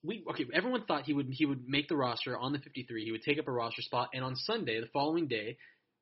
we 0.04 0.24
okay. 0.30 0.44
Everyone 0.52 0.84
thought 0.84 1.04
he 1.04 1.14
would 1.14 1.28
he 1.30 1.46
would 1.46 1.68
make 1.68 1.88
the 1.88 1.96
roster 1.96 2.38
on 2.38 2.52
the 2.52 2.58
53. 2.58 3.04
He 3.04 3.12
would 3.12 3.22
take 3.22 3.38
up 3.38 3.48
a 3.48 3.52
roster 3.52 3.82
spot, 3.82 4.10
and 4.14 4.24
on 4.24 4.36
Sunday, 4.36 4.80
the 4.80 4.88
following 4.92 5.26
day, 5.26 5.56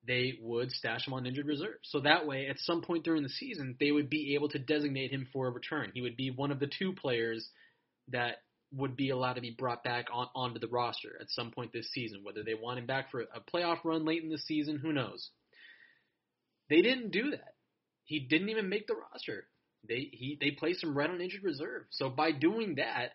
they 0.07 0.39
would 0.41 0.71
stash 0.71 1.07
him 1.07 1.15
on 1.15 1.27
injured 1.27 1.47
reserve. 1.47 1.79
So 1.83 2.01
that 2.01 2.27
way, 2.27 2.47
at 2.49 2.59
some 2.59 2.83
point 2.83 3.05
during 3.05 3.23
the 3.23 3.29
season, 3.29 3.77
they 3.79 3.93
would 3.93 4.09
be 4.09 4.35
able 4.35 4.49
to 4.51 4.59
designate 4.59 5.11
him 5.11 5.29
for 5.33 5.47
a 5.47 5.51
return. 5.51 5.91
He 5.95 6.01
would 6.01 6.17
be 6.17 6.31
one 6.31 6.51
of 6.51 6.59
the 6.59 6.71
two 6.79 6.95
players 6.95 7.49
that 8.09 8.37
would 8.73 8.97
be 8.97 9.11
allowed 9.11 9.35
to 9.35 9.41
be 9.41 9.55
brought 9.57 9.83
back 9.83 10.07
on 10.13 10.29
onto 10.35 10.61
the 10.61 10.69
roster 10.69 11.17
at 11.21 11.31
some 11.31 11.51
point 11.51 11.73
this 11.73 11.91
season. 11.93 12.21
Whether 12.23 12.43
they 12.43 12.55
want 12.55 12.79
him 12.79 12.87
back 12.87 13.11
for 13.11 13.23
a 13.23 13.41
playoff 13.55 13.85
run 13.85 14.05
late 14.05 14.23
in 14.23 14.31
the 14.31 14.39
season, 14.39 14.79
who 14.79 14.93
knows? 14.93 15.31
They 16.69 16.83
didn't 16.83 17.11
do 17.11 17.33
that. 17.33 17.55
He 18.05 18.21
didn't 18.21 18.49
even 18.49 18.69
make 18.69 18.87
the 18.87 18.95
roster. 18.95 19.45
They 19.87 20.09
he 20.13 20.39
they 20.41 20.53
placed 20.53 20.83
him 20.83 20.97
right 20.97 21.11
on 21.11 21.21
injured 21.21 21.43
reserve. 21.43 21.83
So 21.91 22.09
by 22.09 22.33
doing 22.33 22.77
that, 22.77 23.13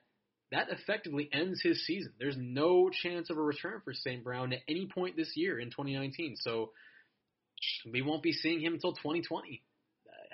that 0.52 0.70
effectively 0.70 1.30
ends 1.34 1.62
his 1.62 1.86
season. 1.86 2.14
There's 2.20 2.38
no 2.38 2.90
chance 2.90 3.30
of 3.30 3.38
a 3.38 3.42
return 3.42 3.82
for 3.84 3.94
St. 3.94 4.24
Brown 4.24 4.54
at 4.54 4.62
any 4.70 4.88
point 4.88 5.18
this 5.18 5.34
year 5.36 5.60
in 5.60 5.70
2019. 5.70 6.38
So 6.38 6.72
we 7.92 8.02
won't 8.02 8.22
be 8.22 8.34
seeing 8.34 8.62
him 8.62 8.74
until 8.74 8.94
2020. 8.94 9.62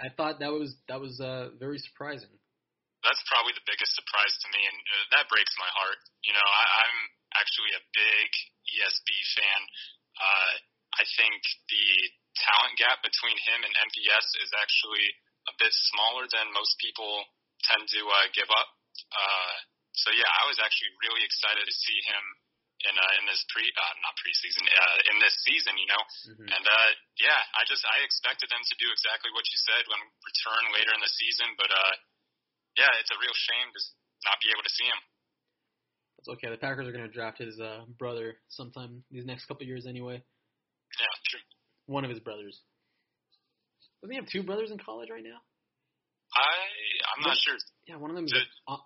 I 0.01 0.09
thought 0.09 0.41
that 0.41 0.51
was 0.51 0.73
that 0.89 0.99
was 0.99 1.21
uh, 1.21 1.53
very 1.61 1.77
surprising. 1.77 2.31
That's 3.05 3.21
probably 3.29 3.53
the 3.57 3.65
biggest 3.65 3.93
surprise 3.97 4.33
to 4.45 4.47
me, 4.53 4.61
and 4.61 4.77
uh, 4.77 5.05
that 5.17 5.25
breaks 5.29 5.53
my 5.57 5.69
heart. 5.73 5.97
You 6.21 6.33
know, 6.33 6.47
I, 6.47 6.63
I'm 6.85 6.97
actually 7.37 7.73
a 7.77 7.83
big 7.93 8.29
ESB 8.77 9.09
fan. 9.37 9.61
Uh, 10.17 10.53
I 11.01 11.03
think 11.17 11.39
the 11.69 11.87
talent 12.45 12.77
gap 12.77 13.01
between 13.01 13.37
him 13.45 13.65
and 13.65 13.73
MVS 13.89 14.27
is 14.41 14.51
actually 14.57 15.05
a 15.49 15.53
bit 15.57 15.73
smaller 15.93 16.29
than 16.29 16.53
most 16.53 16.77
people 16.77 17.25
tend 17.65 17.89
to 17.89 18.01
uh, 18.05 18.27
give 18.37 18.49
up. 18.53 18.69
Uh, 19.09 19.53
so 19.95 20.09
yeah, 20.15 20.29
I 20.29 20.47
was 20.47 20.57
actually 20.59 20.91
really 21.03 21.23
excited 21.23 21.63
to 21.63 21.75
see 21.75 21.99
him 22.07 22.23
in 22.87 22.95
uh, 22.97 23.19
in 23.21 23.23
this 23.29 23.41
pre 23.51 23.65
uh, 23.65 23.95
not 24.01 24.15
preseason 24.17 24.63
uh, 24.65 24.97
in 25.11 25.15
this 25.21 25.35
season, 25.45 25.77
you 25.77 25.89
know. 25.89 26.03
Mm-hmm. 26.31 26.47
And 26.49 26.65
uh, 26.65 26.89
yeah, 27.21 27.41
I 27.53 27.61
just 27.67 27.83
I 27.85 28.01
expected 28.05 28.49
them 28.49 28.63
to 28.63 28.75
do 28.79 28.87
exactly 28.89 29.29
what 29.35 29.45
you 29.51 29.57
said 29.61 29.83
when 29.91 30.01
return 30.01 30.63
later 30.73 30.91
in 30.95 31.01
the 31.03 31.13
season, 31.13 31.53
but 31.59 31.69
uh, 31.69 31.93
yeah, 32.79 32.91
it's 33.03 33.11
a 33.11 33.19
real 33.19 33.35
shame 33.35 33.67
to 33.69 33.79
not 34.25 34.37
be 34.39 34.49
able 34.53 34.65
to 34.65 34.73
see 34.73 34.87
him. 34.87 35.01
That's 36.17 36.29
okay. 36.37 36.49
The 36.53 36.61
Packers 36.61 36.85
are 36.87 36.93
going 36.93 37.07
to 37.07 37.11
draft 37.11 37.41
his 37.41 37.57
uh, 37.57 37.85
brother 37.97 38.37
sometime 38.49 39.03
these 39.09 39.25
next 39.25 39.49
couple 39.49 39.65
years 39.65 39.89
anyway. 39.89 40.21
Yeah, 40.21 41.13
true. 41.29 41.45
One 41.89 42.05
of 42.05 42.11
his 42.11 42.21
brothers. 42.21 42.61
Doesn't 44.01 44.13
he 44.13 44.21
have 44.21 44.29
two 44.29 44.43
brothers 44.43 44.71
in 44.71 44.77
college 44.77 45.09
right 45.09 45.23
now? 45.23 45.41
I 46.31 46.55
I'm 47.15 47.21
not 47.27 47.37
sure. 47.43 47.57
Yeah, 47.87 47.97
one 47.97 48.09
of 48.09 48.15
them 48.15 48.25
is 48.25 48.33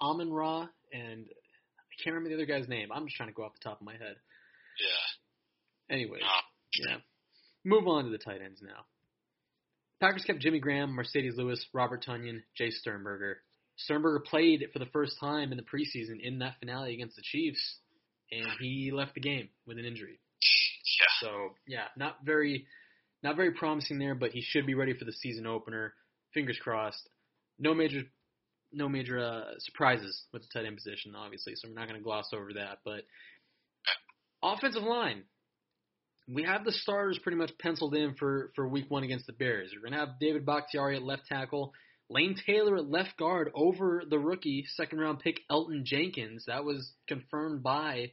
Amon 0.02 0.32
Ra, 0.34 0.68
and 0.96 1.26
I 1.28 2.04
can't 2.04 2.14
remember 2.16 2.30
the 2.30 2.36
other 2.36 2.46
guy's 2.46 2.70
name. 2.70 2.90
I'm 2.94 3.06
just 3.06 3.16
trying 3.18 3.30
to 3.30 3.34
go 3.36 3.44
off 3.44 3.54
the 3.54 3.68
top 3.70 3.80
of 3.82 3.86
my 3.86 3.94
head. 3.94 4.16
Yeah. 4.80 5.96
Anyway, 5.96 6.20
No. 6.22 6.88
yeah. 6.90 6.98
Move 7.64 7.88
on 7.88 8.06
to 8.06 8.10
the 8.12 8.18
tight 8.18 8.42
ends 8.44 8.62
now. 8.62 8.86
Packers 10.00 10.24
kept 10.26 10.40
Jimmy 10.40 10.60
Graham, 10.60 10.96
Marcedes 10.96 11.38
Lewis, 11.38 11.66
Robert 11.74 12.04
Tonyan, 12.08 12.40
Jace 12.60 12.74
Sternberger. 12.74 13.38
Sternberger 13.78 14.20
played 14.20 14.66
for 14.74 14.80
the 14.80 14.86
first 14.88 15.18
time 15.20 15.52
in 15.52 15.58
the 15.58 15.64
preseason 15.64 16.20
in 16.22 16.40
that 16.40 16.56
finale 16.60 16.94
against 16.94 17.16
the 17.16 17.22
Chiefs, 17.24 17.80
and 18.32 18.46
he 18.60 18.92
left 18.94 19.16
the 19.16 19.22
game 19.22 19.50
with 19.66 19.78
an 19.78 19.86
injury. 19.86 20.20
Yeah. 21.00 21.28
So 21.28 21.50
yeah, 21.68 21.86
not 21.98 22.18
very, 22.24 22.68
not 23.24 23.36
very 23.36 23.52
promising 23.52 23.98
there, 24.00 24.16
but 24.16 24.32
he 24.32 24.42
should 24.42 24.66
be 24.66 24.76
ready 24.76 24.94
for 24.94 25.06
the 25.06 25.12
season 25.14 25.48
opener. 25.48 25.94
Fingers 26.34 26.60
crossed. 26.62 27.10
No 27.58 27.74
major, 27.74 28.02
no 28.76 28.90
major 28.90 29.20
uh, 29.20 29.44
surprises 29.60 30.24
with 30.34 30.44
the 30.44 30.48
tight 30.54 30.66
end 30.66 30.76
position, 30.76 31.16
obviously. 31.16 31.54
So 31.56 31.68
we're 31.68 31.76
not 31.76 31.88
going 31.88 32.00
to 32.00 32.04
gloss 32.04 32.30
over 32.34 32.54
that. 32.54 32.80
But 32.84 33.04
offensive 34.44 34.84
line, 34.84 35.24
we 36.28 36.44
have 36.44 36.66
the 36.66 36.72
starters 36.72 37.20
pretty 37.20 37.38
much 37.38 37.52
penciled 37.60 37.96
in 37.96 38.16
for 38.16 38.52
for 38.56 38.68
Week 38.68 38.86
One 38.90 39.04
against 39.04 39.28
the 39.28 39.34
Bears. 39.34 39.72
We're 39.74 39.82
going 39.90 39.94
to 39.94 40.06
have 40.06 40.20
David 40.20 40.46
Bakhtiari 40.46 40.98
at 40.98 41.04
left 41.04 41.28
tackle. 41.28 41.74
Lane 42.10 42.36
Taylor 42.46 42.78
at 42.78 42.90
left 42.90 43.18
guard 43.18 43.52
over 43.56 44.04
the 44.08 44.20
rookie 44.20 44.66
second 44.76 45.00
round 45.00 45.20
pick 45.20 45.40
Elgton 45.50 45.84
Jenkins. 45.84 46.46
That 46.46 46.64
was 46.64 46.94
confirmed 47.08 47.64
by 47.64 48.12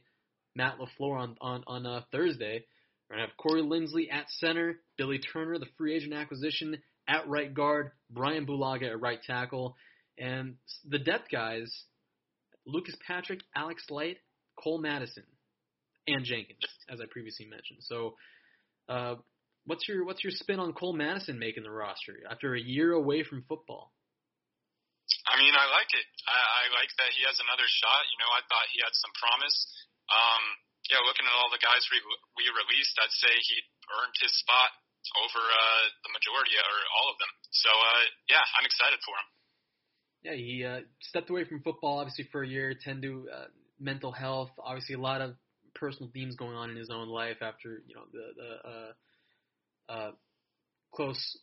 Matt 0.55 0.77
LaFleur 0.79 1.19
on 1.19 1.37
on, 1.41 1.63
on 1.67 1.85
uh, 1.85 2.01
Thursday. 2.11 2.65
We're 3.09 3.17
gonna 3.17 3.27
have 3.27 3.37
Corey 3.37 3.61
Linsley 3.61 4.11
at 4.11 4.29
center, 4.29 4.79
Billy 4.97 5.19
Turner, 5.19 5.59
the 5.59 5.67
free 5.77 5.95
agent 5.95 6.13
acquisition, 6.13 6.77
at 7.07 7.27
right 7.27 7.53
guard, 7.53 7.91
Brian 8.09 8.45
Bulaga 8.45 8.89
at 8.89 9.01
right 9.01 9.21
tackle, 9.21 9.75
and 10.17 10.55
the 10.87 10.99
depth 10.99 11.29
guys: 11.31 11.71
Lucas 12.65 12.95
Patrick, 13.05 13.41
Alex 13.55 13.83
Light, 13.89 14.17
Cole 14.61 14.79
Madison, 14.79 15.23
and 16.07 16.23
Jenkins, 16.23 16.63
as 16.89 16.99
I 17.01 17.05
previously 17.09 17.47
mentioned. 17.47 17.79
So, 17.81 18.15
uh, 18.89 19.15
what's 19.65 19.87
your 19.87 20.05
what's 20.05 20.23
your 20.23 20.35
spin 20.35 20.59
on 20.59 20.73
Cole 20.73 20.93
Madison 20.95 21.39
making 21.39 21.63
the 21.63 21.71
roster 21.71 22.19
after 22.29 22.55
a 22.55 22.61
year 22.61 22.93
away 22.93 23.23
from 23.23 23.43
football? 23.47 23.91
I 25.27 25.35
mean, 25.39 25.51
I 25.55 25.67
like 25.71 25.91
it. 25.91 26.07
I, 26.27 26.39
I 26.39 26.63
like 26.79 26.91
that 26.99 27.11
he 27.15 27.23
has 27.27 27.35
another 27.39 27.67
shot. 27.67 28.03
You 28.07 28.17
know, 28.23 28.31
I 28.31 28.41
thought 28.47 28.67
he 28.71 28.79
had 28.83 28.95
some 28.95 29.13
promise. 29.19 29.57
Um, 30.11 30.43
yeah, 30.91 30.99
looking 31.03 31.23
at 31.23 31.35
all 31.35 31.47
the 31.51 31.63
guys 31.63 31.83
we 31.91 31.99
we 32.39 32.43
released, 32.51 32.95
I'd 32.99 33.15
say 33.15 33.31
he 33.31 33.57
earned 33.99 34.15
his 34.19 34.35
spot 34.35 34.71
over 35.19 35.41
uh, 35.43 35.83
the 36.07 36.11
majority 36.15 36.55
or 36.55 36.79
all 36.99 37.07
of 37.11 37.17
them. 37.19 37.31
So 37.51 37.71
uh, 37.71 38.03
yeah, 38.31 38.43
I'm 38.59 38.67
excited 38.67 38.99
for 39.03 39.15
him. 39.15 39.27
Yeah, 40.23 40.35
he 40.35 40.63
uh, 40.63 40.81
stepped 41.01 41.29
away 41.29 41.45
from 41.45 41.61
football 41.61 41.99
obviously 41.99 42.27
for 42.31 42.43
a 42.43 42.47
year, 42.47 42.73
tend 42.73 43.01
to 43.01 43.27
uh, 43.33 43.45
mental 43.79 44.11
health, 44.11 44.49
obviously 44.63 44.95
a 44.95 44.99
lot 44.99 45.21
of 45.21 45.35
personal 45.75 46.09
themes 46.13 46.35
going 46.35 46.55
on 46.55 46.69
in 46.69 46.75
his 46.75 46.89
own 46.89 47.09
life 47.09 47.37
after 47.41 47.81
you 47.87 47.95
know 47.95 48.03
the 48.11 48.31
the 48.37 49.93
uh, 49.93 49.93
uh, 49.93 50.11
close 50.93 51.37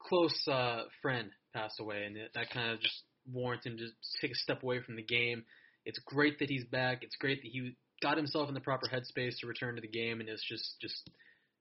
close 0.00 0.48
uh, 0.48 0.82
friend 1.02 1.30
passed 1.54 1.80
away, 1.80 2.04
and 2.04 2.16
that 2.34 2.50
kind 2.50 2.70
of 2.70 2.80
just 2.80 3.02
warrants 3.32 3.66
him 3.66 3.76
to 3.78 3.86
take 4.20 4.32
a 4.32 4.36
step 4.36 4.62
away 4.62 4.80
from 4.82 4.96
the 4.96 5.02
game. 5.02 5.44
It's 5.86 5.98
great 6.06 6.38
that 6.38 6.50
he's 6.50 6.64
back. 6.64 7.02
It's 7.02 7.16
great 7.16 7.42
that 7.42 7.48
he 7.48 7.76
got 8.02 8.16
himself 8.16 8.48
in 8.48 8.54
the 8.54 8.60
proper 8.60 8.86
headspace 8.86 9.38
to 9.40 9.46
return 9.46 9.76
to 9.76 9.80
the 9.80 9.88
game, 9.88 10.20
and 10.20 10.28
it's 10.28 10.44
just 10.46 10.76
just 10.80 11.10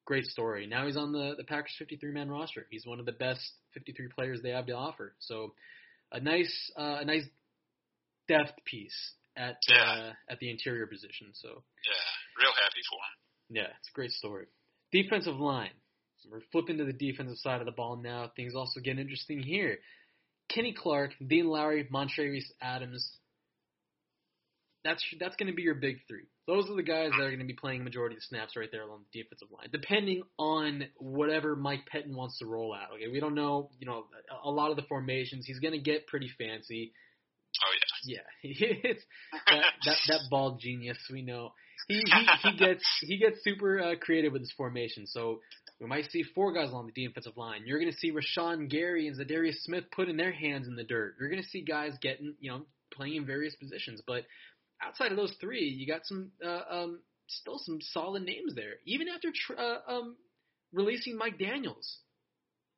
great 0.05 0.25
story. 0.25 0.67
Now 0.67 0.85
he's 0.85 0.97
on 0.97 1.13
the 1.13 1.35
the 1.37 1.43
Packers 1.43 1.75
53 1.79 2.11
man 2.11 2.29
roster. 2.29 2.67
He's 2.69 2.85
one 2.85 2.99
of 2.99 3.05
the 3.05 3.11
best 3.13 3.41
53 3.73 4.09
players 4.15 4.41
they 4.41 4.51
have 4.51 4.67
to 4.67 4.73
offer. 4.73 5.15
So 5.19 5.53
a 6.11 6.19
nice 6.19 6.71
uh, 6.77 6.97
a 7.01 7.05
nice 7.05 7.25
depth 8.27 8.53
piece 8.65 9.13
at 9.35 9.57
Yeah. 9.67 9.83
uh, 9.91 10.13
at 10.29 10.39
the 10.39 10.49
interior 10.49 10.87
position. 10.87 11.27
So 11.33 11.49
Yeah, 11.49 12.43
real 12.43 12.53
happy 12.63 12.81
for 12.89 12.95
him. 12.97 13.55
yeah, 13.57 13.69
it's 13.79 13.89
a 13.89 13.93
great 13.95 14.11
story. 14.11 14.45
Defensive 14.91 15.39
line. 15.39 15.71
We're 16.29 16.41
flipping 16.51 16.77
to 16.77 16.85
the 16.85 16.93
defensive 16.93 17.37
side 17.39 17.59
of 17.59 17.65
the 17.65 17.73
ball 17.73 17.97
now. 17.97 18.31
Things 18.35 18.55
also 18.55 18.79
get 18.79 18.97
interesting 18.97 19.41
here. 19.41 19.79
Kenny 20.49 20.73
Clark, 20.73 21.11
Dean 21.25 21.47
Lowry, 21.47 21.85
Montravius 21.91 22.45
Adams. 22.61 23.17
That's 24.83 25.03
that's 25.19 25.35
going 25.35 25.47
to 25.47 25.53
be 25.53 25.63
your 25.63 25.75
big 25.75 25.97
three. 26.07 26.27
Those 26.45 26.69
are 26.69 26.75
the 26.75 26.83
guys 26.83 27.11
that 27.11 27.23
are 27.23 27.29
going 27.29 27.39
to 27.39 27.45
be 27.45 27.53
playing 27.53 27.79
the 27.79 27.85
majority 27.85 28.15
of 28.15 28.19
the 28.19 28.25
snaps 28.25 28.57
right 28.57 28.67
there 28.69 28.81
along 28.81 29.03
the 29.13 29.21
defensive 29.21 29.47
line, 29.49 29.69
depending 29.71 30.23
on 30.37 30.85
whatever 30.97 31.55
Mike 31.55 31.87
Pettine 31.91 32.15
wants 32.15 32.39
to 32.39 32.45
roll 32.45 32.73
out. 32.73 32.95
Okay, 32.95 33.07
we 33.09 33.21
don't 33.21 33.35
know. 33.35 33.69
You 33.79 33.87
know, 33.87 34.05
a, 34.29 34.49
a 34.49 34.51
lot 34.51 34.69
of 34.69 34.75
the 34.75 34.83
formations. 34.83 35.45
He's 35.45 35.59
going 35.59 35.73
to 35.73 35.79
get 35.79 36.07
pretty 36.07 36.29
fancy. 36.37 36.91
Oh 37.65 37.71
yeah. 37.71 37.83
Yeah, 38.05 38.19
it's 38.43 39.03
that, 39.47 39.63
that 39.85 39.97
that 40.07 40.19
bald 40.29 40.59
genius. 40.59 40.97
We 41.11 41.21
know 41.21 41.53
he 41.87 42.03
he, 42.05 42.49
he 42.49 42.57
gets 42.57 42.83
he 43.01 43.17
gets 43.17 43.43
super 43.43 43.79
uh, 43.79 43.95
creative 44.01 44.33
with 44.33 44.41
his 44.41 44.51
formation. 44.57 45.07
So 45.07 45.39
we 45.79 45.87
might 45.87 46.11
see 46.11 46.23
four 46.23 46.53
guys 46.53 46.69
along 46.69 46.91
the 46.93 47.07
defensive 47.07 47.37
line. 47.37 47.61
You're 47.65 47.79
going 47.79 47.91
to 47.91 47.97
see 47.97 48.11
Rashan 48.11 48.69
Gary 48.69 49.07
and 49.07 49.17
Za'Darius 49.17 49.61
Smith 49.63 49.85
putting 49.91 50.17
their 50.17 50.31
hands 50.31 50.67
in 50.67 50.75
the 50.75 50.83
dirt. 50.83 51.15
You're 51.19 51.29
going 51.29 51.41
to 51.41 51.49
see 51.49 51.63
guys 51.63 51.93
getting 52.01 52.35
you 52.39 52.51
know 52.51 52.61
playing 52.93 53.15
in 53.15 53.25
various 53.25 53.55
positions. 53.55 54.01
But 54.05 54.23
outside 54.87 55.11
of 55.11 55.17
those 55.17 55.33
three, 55.39 55.65
you 55.65 55.87
got 55.87 56.05
some 56.05 56.31
uh, 56.43 56.61
um 56.69 56.99
still 57.27 57.57
some 57.59 57.79
solid 57.81 58.23
names 58.23 58.53
there. 58.55 58.75
Even 58.85 59.07
after 59.07 59.29
tr- 59.33 59.59
uh, 59.59 59.77
um 59.87 60.15
releasing 60.71 61.17
Mike 61.17 61.37
Daniels 61.39 61.99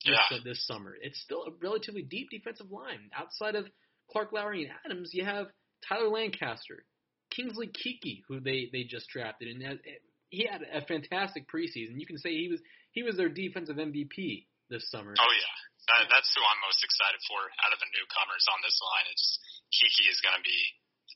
this, 0.05 0.15
Yeah. 0.31 0.37
uh, 0.37 0.43
this 0.43 0.65
summer, 0.67 0.95
it's 1.01 1.19
still 1.21 1.43
a 1.45 1.51
relatively 1.61 2.03
deep 2.03 2.29
defensive 2.29 2.71
line. 2.71 3.09
Outside 3.15 3.55
of 3.55 3.65
Clark 4.11 4.31
Lowry 4.33 4.63
and 4.65 4.71
Adams, 4.85 5.11
you 5.13 5.25
have 5.25 5.47
Tyler 5.87 6.09
Lancaster, 6.09 6.85
Kingsley 7.31 7.67
Keke, 7.67 8.21
who 8.27 8.39
they 8.39 8.69
they 8.71 8.83
just 8.83 9.09
drafted, 9.09 9.47
and 9.49 9.61
has, 9.63 9.79
he 10.29 10.45
had 10.45 10.61
a 10.61 10.85
fantastic 10.85 11.47
preseason. 11.49 11.99
You 11.99 12.05
can 12.05 12.17
say 12.17 12.31
he 12.35 12.49
was 12.49 12.61
he 12.91 13.03
was 13.03 13.17
their 13.17 13.29
defensive 13.29 13.77
MVP 13.77 14.45
this 14.69 14.89
summer. 14.91 15.13
Oh 15.17 15.33
yeah, 15.33 15.55
that, 15.89 16.09
that's 16.09 16.29
who 16.35 16.41
I'm 16.41 16.61
most 16.65 16.81
excited 16.83 17.21
for 17.29 17.41
out 17.65 17.73
of 17.73 17.79
the 17.81 17.89
newcomers 17.97 18.45
on 18.53 18.59
this 18.61 18.77
line. 18.81 19.07
It's 19.11 19.27
Keke 19.73 20.05
is 20.11 20.21
going 20.21 20.37
to 20.37 20.45
be. 20.45 20.59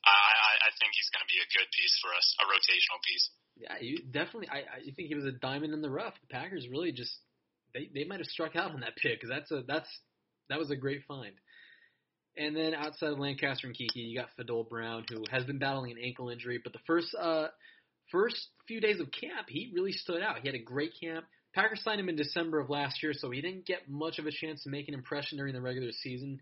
I, 0.08 0.54
I 0.68 0.72
think 0.80 0.96
he's 0.96 1.12
going 1.12 1.26
to 1.26 1.32
be 1.32 1.40
a 1.44 1.50
good 1.52 1.70
piece 1.76 1.96
for 2.00 2.12
us, 2.16 2.28
a 2.40 2.46
rotational 2.48 3.00
piece. 3.04 3.26
Yeah, 3.60 3.76
you 3.82 3.96
definitely. 4.12 4.50
I, 4.50 4.80
I 4.80 4.92
think 4.96 5.10
he 5.10 5.16
was 5.16 5.26
a 5.26 5.36
diamond 5.36 5.74
in 5.74 5.82
the 5.82 5.90
rough. 5.90 6.14
The 6.22 6.32
Packers 6.32 6.68
really 6.72 6.92
just 6.92 7.12
they 7.74 7.90
they 7.94 8.06
might 8.06 8.20
have 8.20 8.28
struck 8.28 8.56
out 8.56 8.72
on 8.72 8.82
that 8.82 8.96
pick 8.96 9.20
because 9.20 9.30
that's 9.30 9.52
a 9.52 9.64
that's 9.68 9.90
that 10.50 10.60
was 10.60 10.72
a 10.72 10.76
great 10.76 11.04
find. 11.08 11.34
And 12.38 12.56
then 12.56 12.74
outside 12.74 13.12
of 13.12 13.20
Lancaster 13.20 13.68
and 13.68 13.76
Keke, 13.76 13.96
you 13.96 14.18
got 14.18 14.30
Fadol 14.40 14.70
Brown, 14.70 15.04
who 15.10 15.24
has 15.30 15.44
been 15.44 15.60
battling 15.60 15.92
an 15.92 16.04
ankle 16.04 16.30
injury, 16.30 16.60
but 16.64 16.74
the 16.74 16.80
first 16.88 17.14
uh 17.20 17.48
first 18.12 18.48
few 18.68 18.80
days 18.80 19.00
of 19.00 19.12
camp, 19.12 19.48
he 19.48 19.72
really 19.76 19.92
stood 19.92 20.22
out. 20.22 20.40
He 20.42 20.48
had 20.48 20.56
a 20.56 20.64
great 20.64 20.94
camp. 21.02 21.26
Packers 21.54 21.82
signed 21.84 22.00
him 22.00 22.10
in 22.10 22.16
December 22.16 22.60
of 22.60 22.70
last 22.70 23.02
year, 23.02 23.14
so 23.14 23.30
he 23.32 23.42
didn't 23.42 23.66
get 23.66 23.90
much 23.90 24.20
of 24.20 24.26
a 24.26 24.32
chance 24.32 24.64
to 24.64 24.70
make 24.70 24.88
an 24.88 24.94
impression 24.94 25.38
during 25.38 25.54
the 25.54 25.62
regular 25.62 25.92
season. 25.92 26.40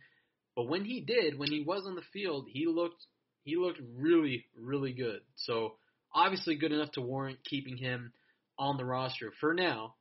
But 0.56 0.68
when 0.68 0.86
he 0.86 1.02
did, 1.02 1.38
when 1.38 1.52
he 1.52 1.64
was 1.64 1.86
on 1.86 1.96
the 1.96 2.02
field, 2.14 2.48
he 2.50 2.66
looked 2.68 3.06
he 3.48 3.56
looked 3.56 3.80
really 3.96 4.46
really 4.60 4.92
good. 4.92 5.22
So 5.36 5.75
obviously 6.13 6.56
good 6.56 6.74
enough 6.74 6.92
to 6.92 7.01
warrant 7.01 7.39
keeping 7.50 7.77
him 7.77 8.12
on 8.60 8.77
the 8.77 8.86
roster 8.86 9.32
for 9.39 9.54
now. 9.54 9.96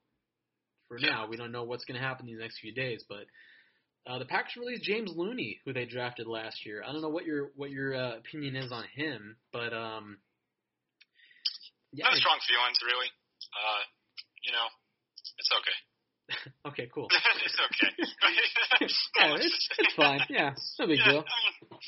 For 0.88 0.98
now, 0.98 1.26
we 1.28 1.36
don't 1.36 1.52
know 1.52 1.64
what's 1.64 1.84
going 1.84 1.98
to 2.00 2.06
happen 2.06 2.26
these 2.26 2.38
next 2.38 2.60
few 2.60 2.72
days, 2.72 3.04
but 3.08 3.26
uh, 4.06 4.18
the 4.18 4.24
Packers 4.24 4.56
released 4.56 4.84
James 4.84 5.12
Looney, 5.14 5.60
who 5.64 5.72
they 5.72 5.84
drafted 5.84 6.26
last 6.26 6.64
year. 6.64 6.82
I 6.86 6.92
don't 6.92 7.02
know 7.02 7.08
what 7.08 7.24
your 7.24 7.50
what 7.56 7.70
your 7.70 7.94
uh, 7.94 8.16
opinion 8.18 8.54
is 8.56 8.70
on 8.70 8.84
him, 8.94 9.36
but 9.52 9.72
um, 9.72 10.18
yeah, 11.92 12.06
No 12.10 12.16
strong 12.18 12.38
feelings, 12.46 12.78
really. 12.84 13.10
Uh, 13.50 13.82
you 14.42 14.52
know, 14.52 14.66
it's 15.38 15.50
okay. 15.58 15.78
okay, 16.70 16.90
cool. 16.94 17.08
it's 17.44 17.58
okay. 17.66 17.90
oh, 19.22 19.34
it's 19.34 19.68
it's 19.78 19.94
fine. 19.94 20.20
Yeah, 20.28 20.54
no 20.78 20.86
big 20.86 20.98
yeah, 20.98 21.10
deal. 21.10 21.24
I 21.24 21.36
mean, 21.42 21.86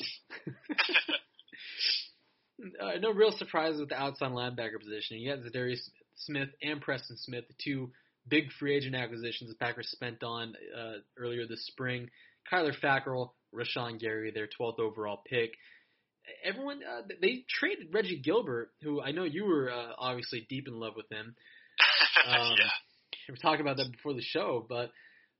Uh, 2.81 2.99
no 2.99 3.11
real 3.11 3.31
surprises 3.31 3.79
with 3.79 3.89
the 3.89 3.99
outside 3.99 4.31
linebacker 4.31 4.79
position. 4.79 5.17
You 5.17 5.35
got 5.35 5.43
Za'Darius 5.43 5.79
Smith 6.15 6.49
and 6.61 6.81
Preston 6.81 7.17
Smith, 7.17 7.45
the 7.47 7.53
two 7.63 7.91
big 8.27 8.51
free 8.59 8.75
agent 8.75 8.95
acquisitions 8.95 9.49
the 9.49 9.55
Packers 9.55 9.89
spent 9.89 10.23
on 10.23 10.55
uh, 10.77 10.99
earlier 11.17 11.47
this 11.47 11.65
spring. 11.67 12.09
Kyler 12.51 12.73
Fackrell, 12.81 13.31
Rashan 13.53 13.99
Gary, 13.99 14.31
their 14.31 14.47
12th 14.59 14.79
overall 14.79 15.21
pick. 15.25 15.51
Everyone, 16.43 16.81
uh, 16.83 17.01
they 17.21 17.43
traded 17.49 17.93
Reggie 17.93 18.19
Gilbert, 18.19 18.71
who 18.83 19.01
I 19.01 19.11
know 19.11 19.23
you 19.23 19.45
were 19.45 19.71
uh, 19.71 19.93
obviously 19.97 20.45
deep 20.49 20.67
in 20.67 20.79
love 20.79 20.93
with 20.95 21.09
him. 21.11 21.35
Um, 22.27 22.53
yeah. 22.59 22.69
We 23.29 23.31
were 23.31 23.37
talking 23.37 23.61
about 23.61 23.77
that 23.77 23.93
before 23.93 24.13
the 24.13 24.21
show, 24.21 24.65
but 24.67 24.91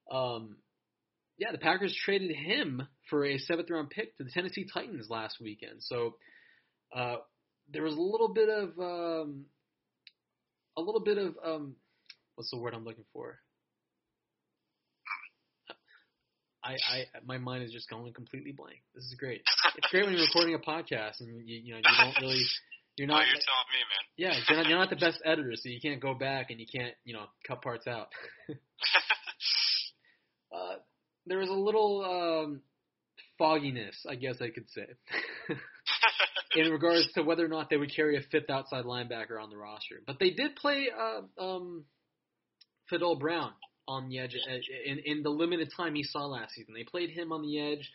um, 0.10 0.56
yeah, 1.38 1.52
the 1.52 1.58
Packers 1.58 1.94
traded 2.06 2.32
him 2.32 2.88
for 3.10 3.26
a 3.26 3.38
seventh 3.38 3.70
round 3.70 3.90
pick 3.90 4.18
to 4.18 4.24
the 4.24 4.32
Tennessee 4.32 4.66
Titans 4.72 5.10
last 5.10 5.38
weekend. 5.42 5.82
So 5.82 6.16
uh, 6.96 7.18
there 7.72 7.84
was 7.84 7.94
a 7.94 8.02
little 8.02 8.30
bit 8.30 8.50
of 8.50 8.80
um, 8.80 9.46
a 10.78 10.82
little 10.82 11.02
bit 11.02 11.18
of 11.18 11.36
um, 11.44 11.76
what's 12.36 12.52
the 12.52 12.58
word 12.58 12.74
I'm 12.74 12.86
looking 12.86 13.06
for? 13.14 13.40
I, 16.64 16.74
I 16.74 17.06
my 17.26 17.38
mind 17.38 17.64
is 17.64 17.72
just 17.72 17.90
going 17.90 18.14
completely 18.14 18.52
blank. 18.52 18.82
This 18.94 19.06
is 19.06 19.16
great. 19.18 19.42
It's 19.78 19.88
great 19.92 20.06
when 20.06 20.14
you're 20.14 20.26
recording 20.26 20.56
a 20.56 20.60
podcast 20.60 21.22
and 21.22 21.48
you 21.48 21.62
you 21.64 21.72
know 21.74 21.78
you 21.78 21.84
don't 21.84 22.22
really 22.22 22.44
you're 22.98 23.10
oh, 23.10 23.16
not 23.16 23.26
you're 23.28 23.40
telling 23.40 23.70
me, 23.72 23.80
man. 23.88 24.04
yeah 24.18 24.34
you're 24.48 24.58
not, 24.58 24.70
you're 24.70 24.78
not 24.78 24.90
the 24.90 24.98
best 24.98 25.22
editor 25.24 25.54
so 25.56 25.70
you 25.70 25.80
can't 25.80 26.02
go 26.02 26.14
back 26.14 26.50
and 26.50 26.60
you 26.60 26.66
can't 26.68 26.94
you 27.06 27.14
know 27.14 27.28
cut 27.48 27.62
parts 27.62 27.88
out. 27.88 28.10
uh, 30.54 30.76
there 31.26 31.38
was 31.38 31.48
a 31.50 31.54
little 31.54 32.04
um, 32.04 32.62
fogginess, 33.38 34.06
I 34.08 34.16
guess 34.16 34.42
I 34.42 34.50
could 34.50 34.70
say, 34.70 34.86
in 36.56 36.72
regards 36.72 37.08
to 37.14 37.22
whether 37.22 37.46
or 37.46 37.48
not 37.48 37.70
they 37.70 37.78
would 37.78 37.94
carry 37.96 38.18
a 38.18 38.22
fifth 38.32 38.50
outside 38.50 38.86
linebacker 38.86 39.42
on 39.42 39.50
the 39.50 39.58
roster. 39.58 40.02
But 40.06 40.18
they 40.20 40.32
did 40.32 40.56
play 40.56 40.88
uh, 40.98 41.42
um, 41.42 41.86
Fadol 42.92 43.20
Brown 43.20 43.52
on 43.88 44.10
the 44.10 44.20
edge 44.20 44.36
uh, 44.36 44.54
in, 44.86 45.00
in 45.06 45.24
the 45.24 45.30
limited 45.30 45.72
time 45.76 45.96
he 45.96 46.04
saw 46.04 46.26
last 46.26 46.54
season. 46.54 46.74
They 46.74 46.84
played 46.84 47.10
him 47.10 47.32
on 47.32 47.42
the 47.42 47.60
edge. 47.60 47.92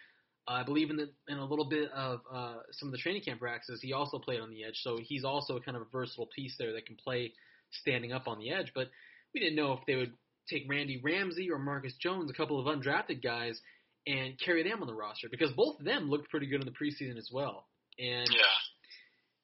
Uh, 0.47 0.53
I 0.53 0.63
believe 0.63 0.91
in 0.91 0.97
the 0.97 1.11
in 1.29 1.39
a 1.39 1.45
little 1.45 1.69
bit 1.69 1.91
of 1.93 2.21
uh, 2.33 2.57
some 2.73 2.89
of 2.89 2.93
the 2.93 2.99
training 2.99 3.23
camp 3.23 3.41
practices, 3.41 3.81
he 3.83 3.93
also 3.93 4.19
played 4.19 4.41
on 4.41 4.51
the 4.51 4.65
edge. 4.65 4.79
So 4.83 4.99
he's 5.03 5.25
also 5.25 5.59
kind 5.59 5.77
of 5.77 5.83
a 5.83 5.91
versatile 5.91 6.29
piece 6.35 6.55
there 6.59 6.73
that 6.75 6.87
can 6.87 6.97
play 6.97 7.33
standing 7.71 8.13
up 8.13 8.29
on 8.29 8.39
the 8.39 8.51
edge. 8.51 8.73
But 8.75 8.89
we 9.33 9.41
didn't 9.41 9.57
know 9.57 9.73
if 9.73 9.81
they 9.87 9.97
would 9.97 10.13
take 10.49 10.67
Randy 10.69 11.01
Ramsey 11.03 11.51
or 11.51 11.59
Marcus 11.59 11.95
Jones, 12.01 12.31
a 12.31 12.35
couple 12.35 12.61
of 12.61 12.67
undrafted 12.67 13.23
guys, 13.23 13.59
and 14.07 14.39
carry 14.39 14.63
them 14.63 14.83
on 14.83 14.87
the 14.87 14.95
roster 14.95 15.29
because 15.31 15.51
both 15.53 15.79
of 15.79 15.85
them 15.85 16.11
looked 16.11 16.31
pretty 16.31 16.47
good 16.47 16.61
in 16.61 16.67
the 16.67 16.73
preseason 16.73 17.17
as 17.17 17.31
well. 17.33 17.67
And 17.99 18.29
yeah. 18.31 18.55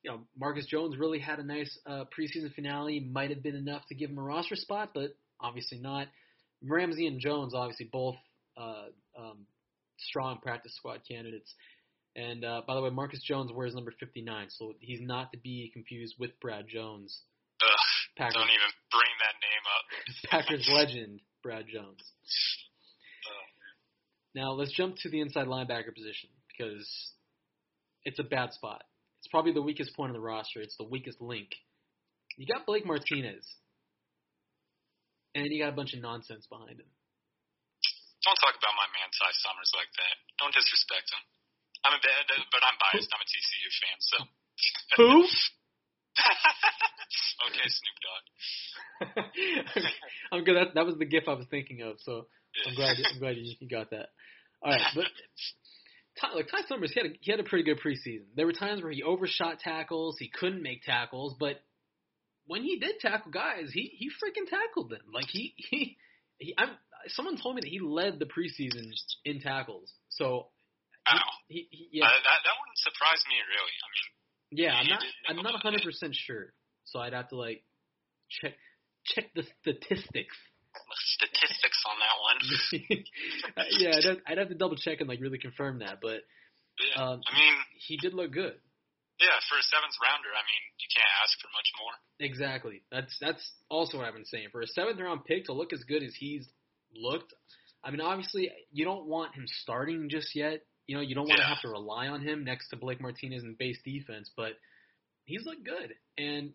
you 0.03 0.11
know, 0.11 0.21
Marcus 0.39 0.67
Jones 0.67 0.99
really 0.99 1.19
had 1.19 1.39
a 1.39 1.45
nice 1.45 1.79
uh, 1.87 2.05
preseason 2.17 2.53
finale. 2.55 3.01
Might 3.01 3.31
have 3.31 3.43
been 3.43 3.57
enough 3.57 3.83
to 3.89 3.95
give 3.95 4.11
him 4.11 4.19
a 4.19 4.23
roster 4.23 4.57
spot, 4.57 4.91
but 4.95 5.17
obviously 5.41 5.79
not. 5.79 6.09
Ramsey 6.63 7.07
and 7.07 7.21
Jones, 7.21 7.55
obviously 7.55 7.89
both 7.91 8.17
uh, 8.57 8.87
um, 9.19 9.47
strong 9.99 10.39
practice 10.43 10.75
squad 10.77 11.01
candidates. 11.09 11.55
And 12.17 12.45
uh, 12.45 12.63
by 12.67 12.75
the 12.75 12.83
way, 12.83 12.91
Marcus 12.91 13.23
Jones 13.23 13.53
wears 13.55 13.75
number 13.75 13.93
59, 13.99 14.49
so 14.51 14.75
he's 14.81 15.01
not 15.01 15.33
to 15.33 15.39
be 15.39 15.71
confused 15.73 16.17
with 16.19 16.33
Brad 16.41 16.67
Jones, 16.69 17.23
Ugh, 17.63 18.17
Packers 18.17 18.35
don't 18.35 18.49
even 18.49 18.73
bring 18.91 19.13
that 19.21 19.37
name 19.45 19.65
up. 19.77 19.85
Packers 20.31 20.69
legend, 20.73 21.21
Brad 21.43 21.67
Jones. 21.69 22.01
Oh, 23.27 23.47
Now 24.35 24.53
let's 24.53 24.73
jump 24.73 24.97
to 25.03 25.11
the 25.11 25.21
inside 25.21 25.47
linebacker 25.47 25.95
position 25.95 26.31
because 26.49 26.89
it's 28.05 28.19
a 28.19 28.25
bad 28.25 28.53
spot. 28.53 28.83
It's 29.21 29.29
probably 29.29 29.53
the 29.53 29.63
weakest 29.63 29.95
point 29.97 30.11
on 30.11 30.17
the 30.17 30.25
roster. 30.25 30.61
It's 30.61 30.77
the 30.77 30.89
weakest 30.89 31.21
link. 31.21 31.49
You 32.37 32.47
got 32.47 32.65
Blake 32.65 32.87
Martinez, 32.87 33.45
and 35.35 35.47
you 35.51 35.61
got 35.61 35.73
a 35.73 35.77
bunch 35.77 35.93
of 35.93 36.01
nonsense 36.01 36.47
behind 36.49 36.81
him. 36.81 36.89
Don't 38.25 38.41
talk 38.41 38.57
about 38.57 38.75
my 38.77 38.89
man 38.97 39.09
Ty 39.13 39.33
Summers 39.45 39.73
like 39.77 39.93
that. 39.97 40.15
Don't 40.41 40.53
disrespect 40.53 41.11
him. 41.13 41.21
I'm 41.85 41.97
a 41.97 42.03
bad, 42.05 42.29
but 42.53 42.61
I'm 42.61 42.77
biased. 42.77 43.09
I'm 43.13 43.25
a 43.25 43.29
TCU 43.29 43.71
fan, 43.81 43.97
so. 44.01 44.17
Who? 45.01 45.25
okay, 47.49 47.69
Snoop 47.69 47.99
Dogg. 48.05 48.25
I'm 50.33 50.45
good. 50.45 50.57
That, 50.57 50.75
that 50.75 50.87
was 50.87 50.97
the 50.99 51.07
gif 51.09 51.29
I 51.29 51.35
was 51.35 51.47
thinking 51.49 51.81
of. 51.81 51.97
So 52.05 52.27
I'm 52.67 52.75
glad. 52.75 52.97
I'm 53.01 53.19
glad 53.19 53.37
you, 53.37 53.55
you 53.59 53.69
got 53.69 53.91
that. 53.91 54.09
All 54.63 54.73
right, 54.73 54.83
but 54.95 55.05
Ty, 56.18 56.35
like 56.35 56.49
Ty 56.51 56.62
Summers, 56.68 56.92
he 56.92 57.01
had 57.01 57.11
a, 57.11 57.14
he 57.20 57.31
had 57.31 57.40
a 57.40 57.44
pretty 57.44 57.64
good 57.64 57.81
preseason. 57.81 58.25
There 58.37 58.46
were 58.46 58.53
times 58.53 58.83
where 58.83 58.92
he 58.92 59.03
overshot 59.03 59.61
tackles, 59.61 60.16
he 60.18 60.29
couldn't 60.29 60.62
make 60.62 60.83
tackles, 60.83 61.37
but 61.38 61.57
when 62.46 62.62
he 62.62 62.79
did 62.79 62.99
tackle 63.01 63.31
guys, 63.31 63.70
he 63.73 63.92
he 63.96 64.09
freaking 64.09 64.49
tackled 64.49 64.90
them. 64.90 65.03
Like 65.14 65.27
he 65.29 65.55
he, 65.57 65.96
he 66.38 66.55
I'm 66.59 66.70
someone 67.09 67.37
told 67.40 67.55
me 67.57 67.61
that 67.62 67.68
he 67.68 67.81
led 67.81 68.18
the 68.18 68.27
preseason 68.27 68.90
in 69.25 69.40
tackles. 69.40 69.92
So 70.09 70.49
Wow. 71.07 71.20
he, 71.49 71.66
he 71.70 71.85
Uh, 72.03 72.07
yeah 72.07 72.11
that 72.11 72.40
that 72.44 72.55
wouldn't 72.61 72.79
surprise 72.79 73.23
me 73.29 73.37
really. 73.49 73.75
I 73.81 73.87
mean, 73.94 74.07
yeah 74.62 74.75
I'm 74.75 74.88
not 74.88 75.03
I'm 75.29 75.37
not 75.37 75.44
that 75.44 75.64
100 75.64 75.83
percent 75.83 76.14
sure. 76.14 76.53
So 76.85 76.99
I'd 76.99 77.12
have 77.14 77.29
to 77.31 77.37
like 77.37 77.62
check 78.29 78.55
check 79.07 79.33
the 79.35 79.44
statistics. 79.61 80.37
Statistics 81.17 81.81
on 81.87 81.97
that 82.01 82.17
one. 82.21 82.41
Uh, 83.57 83.63
yeah, 83.79 83.91
I'd 83.97 84.05
have, 84.05 84.19
I'd 84.27 84.39
have 84.39 84.49
to 84.49 84.55
double 84.55 84.77
check 84.77 85.01
and 85.01 85.09
like 85.09 85.21
really 85.21 85.39
confirm 85.39 85.81
that, 85.81 85.99
but 86.01 86.23
Yeah. 86.79 87.03
um, 87.03 87.21
I 87.27 87.33
mean, 87.35 87.55
he 87.87 87.97
did 87.97 88.15
look 88.15 88.33
good. 88.33 88.55
yeah, 89.21 89.37
for 89.51 89.59
a 89.59 89.63
seventh 89.69 89.95
rounder, 90.01 90.31
I 90.31 90.43
mean, 90.47 90.63
you 90.79 90.89
can't 90.95 91.15
ask 91.23 91.35
for 91.41 91.51
much 91.53 91.71
more. 91.81 91.95
Exactly. 92.21 92.83
That's 92.93 93.17
that's 93.21 93.43
also 93.69 93.99
what 93.99 94.07
I've 94.07 94.15
been 94.15 94.25
saying. 94.25 94.49
For 94.53 94.61
a 94.63 94.67
seventh 94.69 95.01
round 95.01 95.25
pick 95.25 95.47
to 95.47 95.53
look 95.53 95.73
as 95.73 95.83
good 95.85 96.03
as 96.03 96.15
he's 96.15 96.47
looked, 96.95 97.35
I 97.85 97.91
mean, 97.91 98.01
obviously 98.01 98.51
you 98.73 98.85
don't 98.85 99.07
want 99.07 99.35
him 99.35 99.45
starting 99.47 100.09
just 100.09 100.35
yet. 100.37 100.63
You 100.87 100.97
know, 100.97 101.03
you 101.03 101.15
don't 101.15 101.29
want 101.29 101.41
to 101.41 101.47
have 101.47 101.61
to 101.63 101.69
rely 101.69 102.09
on 102.09 102.21
him 102.23 102.45
next 102.45 102.69
to 102.71 102.77
Blake 102.77 103.01
Martinez 103.01 103.43
in 103.43 103.55
base 103.59 103.79
defense, 103.85 104.31
but 104.37 104.53
he's 105.25 105.45
looked 105.45 105.65
good. 105.65 105.95
And 106.19 106.53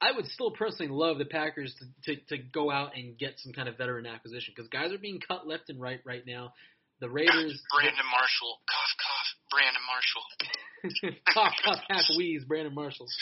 I 0.00 0.12
would 0.12 0.26
still 0.26 0.50
personally 0.50 0.90
love 0.90 1.18
the 1.18 1.26
Packers 1.26 1.74
to, 2.04 2.14
to, 2.14 2.20
to 2.28 2.38
go 2.38 2.70
out 2.70 2.96
and 2.96 3.18
get 3.18 3.34
some 3.38 3.52
kind 3.52 3.68
of 3.68 3.76
veteran 3.76 4.06
acquisition 4.06 4.54
because 4.56 4.68
guys 4.68 4.92
are 4.92 4.98
being 4.98 5.20
cut 5.20 5.46
left 5.46 5.68
and 5.68 5.80
right 5.80 6.00
right 6.04 6.22
now. 6.26 6.54
The 7.00 7.08
Raiders, 7.08 7.62
Brandon 7.74 8.04
Marshall, 8.10 8.58
cough, 8.68 8.94
cough. 9.00 9.20
Brandon 9.50 9.82
Marshall. 9.88 11.20
cough, 11.34 11.52
cough, 11.64 11.80
hack, 11.88 12.04
wheeze, 12.16 12.44
Brandon 12.44 12.74
Marshall. 12.74 13.06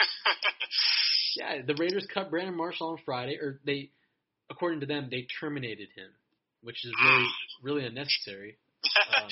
Yeah, 1.36 1.62
the 1.64 1.74
Raiders 1.74 2.04
cut 2.12 2.30
Brandon 2.30 2.56
Marshall 2.56 2.88
on 2.88 2.98
Friday, 3.04 3.36
or 3.40 3.60
they, 3.64 3.90
according 4.50 4.80
to 4.80 4.86
them, 4.86 5.06
they 5.08 5.28
terminated 5.38 5.88
him, 5.94 6.08
which 6.62 6.84
is 6.84 6.92
really 7.04 7.26
really 7.62 7.86
unnecessary. 7.86 8.56
Um, 9.16 9.28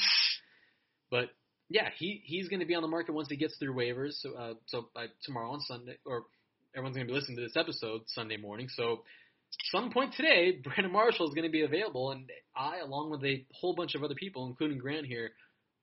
but 1.10 1.30
yeah, 1.68 1.88
he 1.98 2.22
he's 2.24 2.48
going 2.48 2.60
to 2.60 2.66
be 2.66 2.74
on 2.74 2.82
the 2.82 2.88
market 2.88 3.12
once 3.12 3.28
he 3.28 3.36
gets 3.36 3.56
through 3.56 3.74
waivers. 3.74 4.12
So 4.20 4.34
uh, 4.34 4.54
so 4.66 4.88
by 4.94 5.06
tomorrow 5.24 5.50
on 5.50 5.60
Sunday, 5.62 5.96
or 6.04 6.24
everyone's 6.76 6.94
going 6.96 7.06
to 7.06 7.12
be 7.12 7.18
listening 7.18 7.38
to 7.38 7.42
this 7.42 7.56
episode 7.56 8.02
Sunday 8.08 8.36
morning. 8.36 8.68
So 8.68 9.02
some 9.72 9.90
point 9.90 10.12
today, 10.14 10.60
Brandon 10.64 10.92
Marshall 10.92 11.26
is 11.26 11.34
going 11.34 11.46
to 11.46 11.50
be 11.50 11.62
available, 11.62 12.10
and 12.10 12.28
I, 12.54 12.80
along 12.80 13.10
with 13.10 13.24
a 13.24 13.46
whole 13.58 13.74
bunch 13.74 13.94
of 13.94 14.02
other 14.04 14.14
people, 14.14 14.46
including 14.46 14.76
Grant 14.78 15.06
here, 15.06 15.30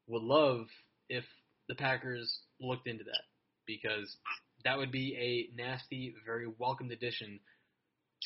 would 0.08 0.22
love 0.22 0.68
if 1.10 1.24
the 1.68 1.74
Packers 1.74 2.40
looked 2.62 2.88
into 2.88 3.06
that 3.06 3.24
because 3.66 4.16
that 4.66 4.78
would 4.78 4.92
be 4.92 5.16
a 5.18 5.56
nasty, 5.60 6.14
very 6.26 6.46
welcomed 6.60 6.92
addition 6.92 7.40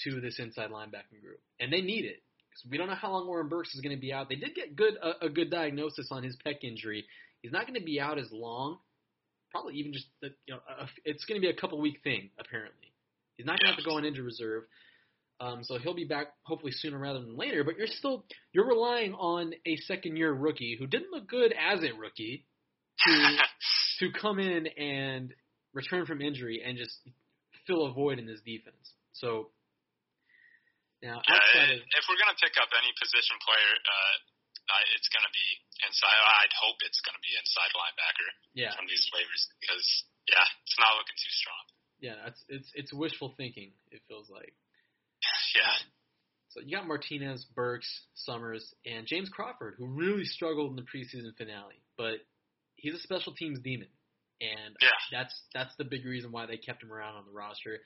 to 0.04 0.20
this 0.20 0.38
inside 0.38 0.70
linebacking 0.70 1.22
group, 1.22 1.40
and 1.62 1.72
they 1.72 1.82
need 1.82 2.04
it. 2.06 2.22
'Cause 2.52 2.70
we 2.70 2.78
don't 2.78 2.88
know 2.88 2.96
how 2.96 3.12
long 3.12 3.28
Oren 3.28 3.48
Burks 3.50 3.74
is 3.76 3.82
going 3.82 3.96
to 3.96 4.02
be 4.02 4.12
out. 4.12 4.30
They 4.30 4.36
did 4.36 4.56
get 4.56 4.76
good 4.76 4.96
a, 4.96 5.26
a 5.26 5.30
good 5.30 5.50
diagnosis 5.50 6.08
on 6.12 6.24
his 6.24 6.36
pec 6.46 6.64
injury. 6.64 7.06
He's 7.42 7.52
not 7.52 7.68
going 7.68 7.80
to 7.80 7.86
be 7.86 8.02
out 8.02 8.18
as 8.18 8.32
long. 8.32 8.80
Probably 9.58 9.80
even 9.80 9.94
just 9.94 10.08
the, 10.22 10.30
you 10.46 10.54
know 10.54 10.60
a, 10.70 10.88
it's 11.04 11.26
going 11.26 11.42
to 11.42 11.46
be 11.46 11.50
a 11.50 11.60
couple 11.60 11.80
week 11.82 12.00
thing 12.04 12.30
apparently. 12.40 12.94
He's 13.38 13.46
not 13.46 13.60
going 13.60 13.72
to 13.72 13.76
have 13.76 13.84
to 13.84 13.90
go 13.90 13.98
on 13.98 14.06
injured 14.06 14.26
reserve. 14.26 14.64
Um, 15.40 15.64
so 15.64 15.78
he'll 15.78 15.96
be 15.96 16.06
back 16.06 16.28
hopefully 16.44 16.72
sooner 16.72 16.98
rather 16.98 17.20
than 17.20 17.38
later. 17.38 17.64
But 17.64 17.78
you're 17.78 17.88
still 17.88 18.26
you're 18.54 18.68
relying 18.68 19.14
on 19.14 19.54
a 19.66 19.76
second 19.78 20.18
year 20.18 20.32
rookie 20.32 20.76
who 20.80 20.88
didn't 20.88 21.12
look 21.12 21.28
good 21.28 21.54
as 21.54 21.84
a 21.84 21.94
rookie 21.98 22.46
to 23.06 23.38
to 24.00 24.12
come 24.20 24.40
in 24.40 24.68
and 24.68 25.34
return 25.74 26.06
from 26.06 26.22
injury 26.22 26.62
and 26.66 26.78
just 26.78 26.98
fill 27.66 27.86
a 27.86 27.94
void 27.94 28.20
in 28.20 28.26
this 28.26 28.42
defense. 28.46 28.94
So 29.14 29.50
now 31.02 31.22
Yeah, 31.22 31.34
outside 31.34 31.70
of 31.74 31.82
if 31.82 32.04
we're 32.10 32.22
gonna 32.22 32.38
pick 32.42 32.58
up 32.62 32.70
any 32.74 32.94
position 32.98 33.38
player, 33.42 33.74
uh, 33.74 34.16
it's 34.96 35.10
gonna 35.10 35.32
be 35.32 35.48
inside. 35.88 36.12
I'd 36.44 36.56
hope 36.60 36.78
it's 36.84 37.00
gonna 37.06 37.22
be 37.24 37.34
inside 37.40 37.72
linebacker 37.76 38.30
yeah 38.54 38.72
from 38.76 38.86
these 38.88 39.06
waivers 39.16 39.44
because 39.62 39.86
yeah, 40.28 40.44
it's 40.64 40.78
not 40.80 40.96
looking 41.00 41.16
too 41.18 41.34
strong. 41.34 41.64
yeah 42.04 42.20
it's 42.28 42.42
it's 42.50 42.70
it's 42.76 42.92
wishful 42.94 43.34
thinking. 43.38 43.72
It 43.92 44.02
feels 44.08 44.30
like. 44.30 44.54
Yeah, 45.58 45.74
So 46.50 46.62
you 46.62 46.78
got 46.78 46.86
Martinez, 46.88 47.44
Burks, 47.56 47.90
Summers, 48.14 48.62
and 48.86 49.08
James 49.08 49.28
Crawford, 49.30 49.74
who 49.80 49.88
really 49.88 50.26
struggled 50.26 50.70
in 50.70 50.76
the 50.76 50.84
preseason 50.86 51.36
finale, 51.36 51.82
but 51.98 52.22
he's 52.76 52.94
a 52.94 53.00
special 53.00 53.34
teams 53.34 53.58
demon, 53.60 53.88
and 54.40 54.76
Yeah. 54.82 54.90
that's 55.12 55.34
that's 55.56 55.76
the 55.78 55.84
big 55.86 56.06
reason 56.06 56.32
why 56.32 56.46
they 56.46 56.58
kept 56.58 56.84
him 56.84 56.94
around 56.94 57.16
on 57.16 57.26
the 57.26 57.32
roster. 57.32 57.80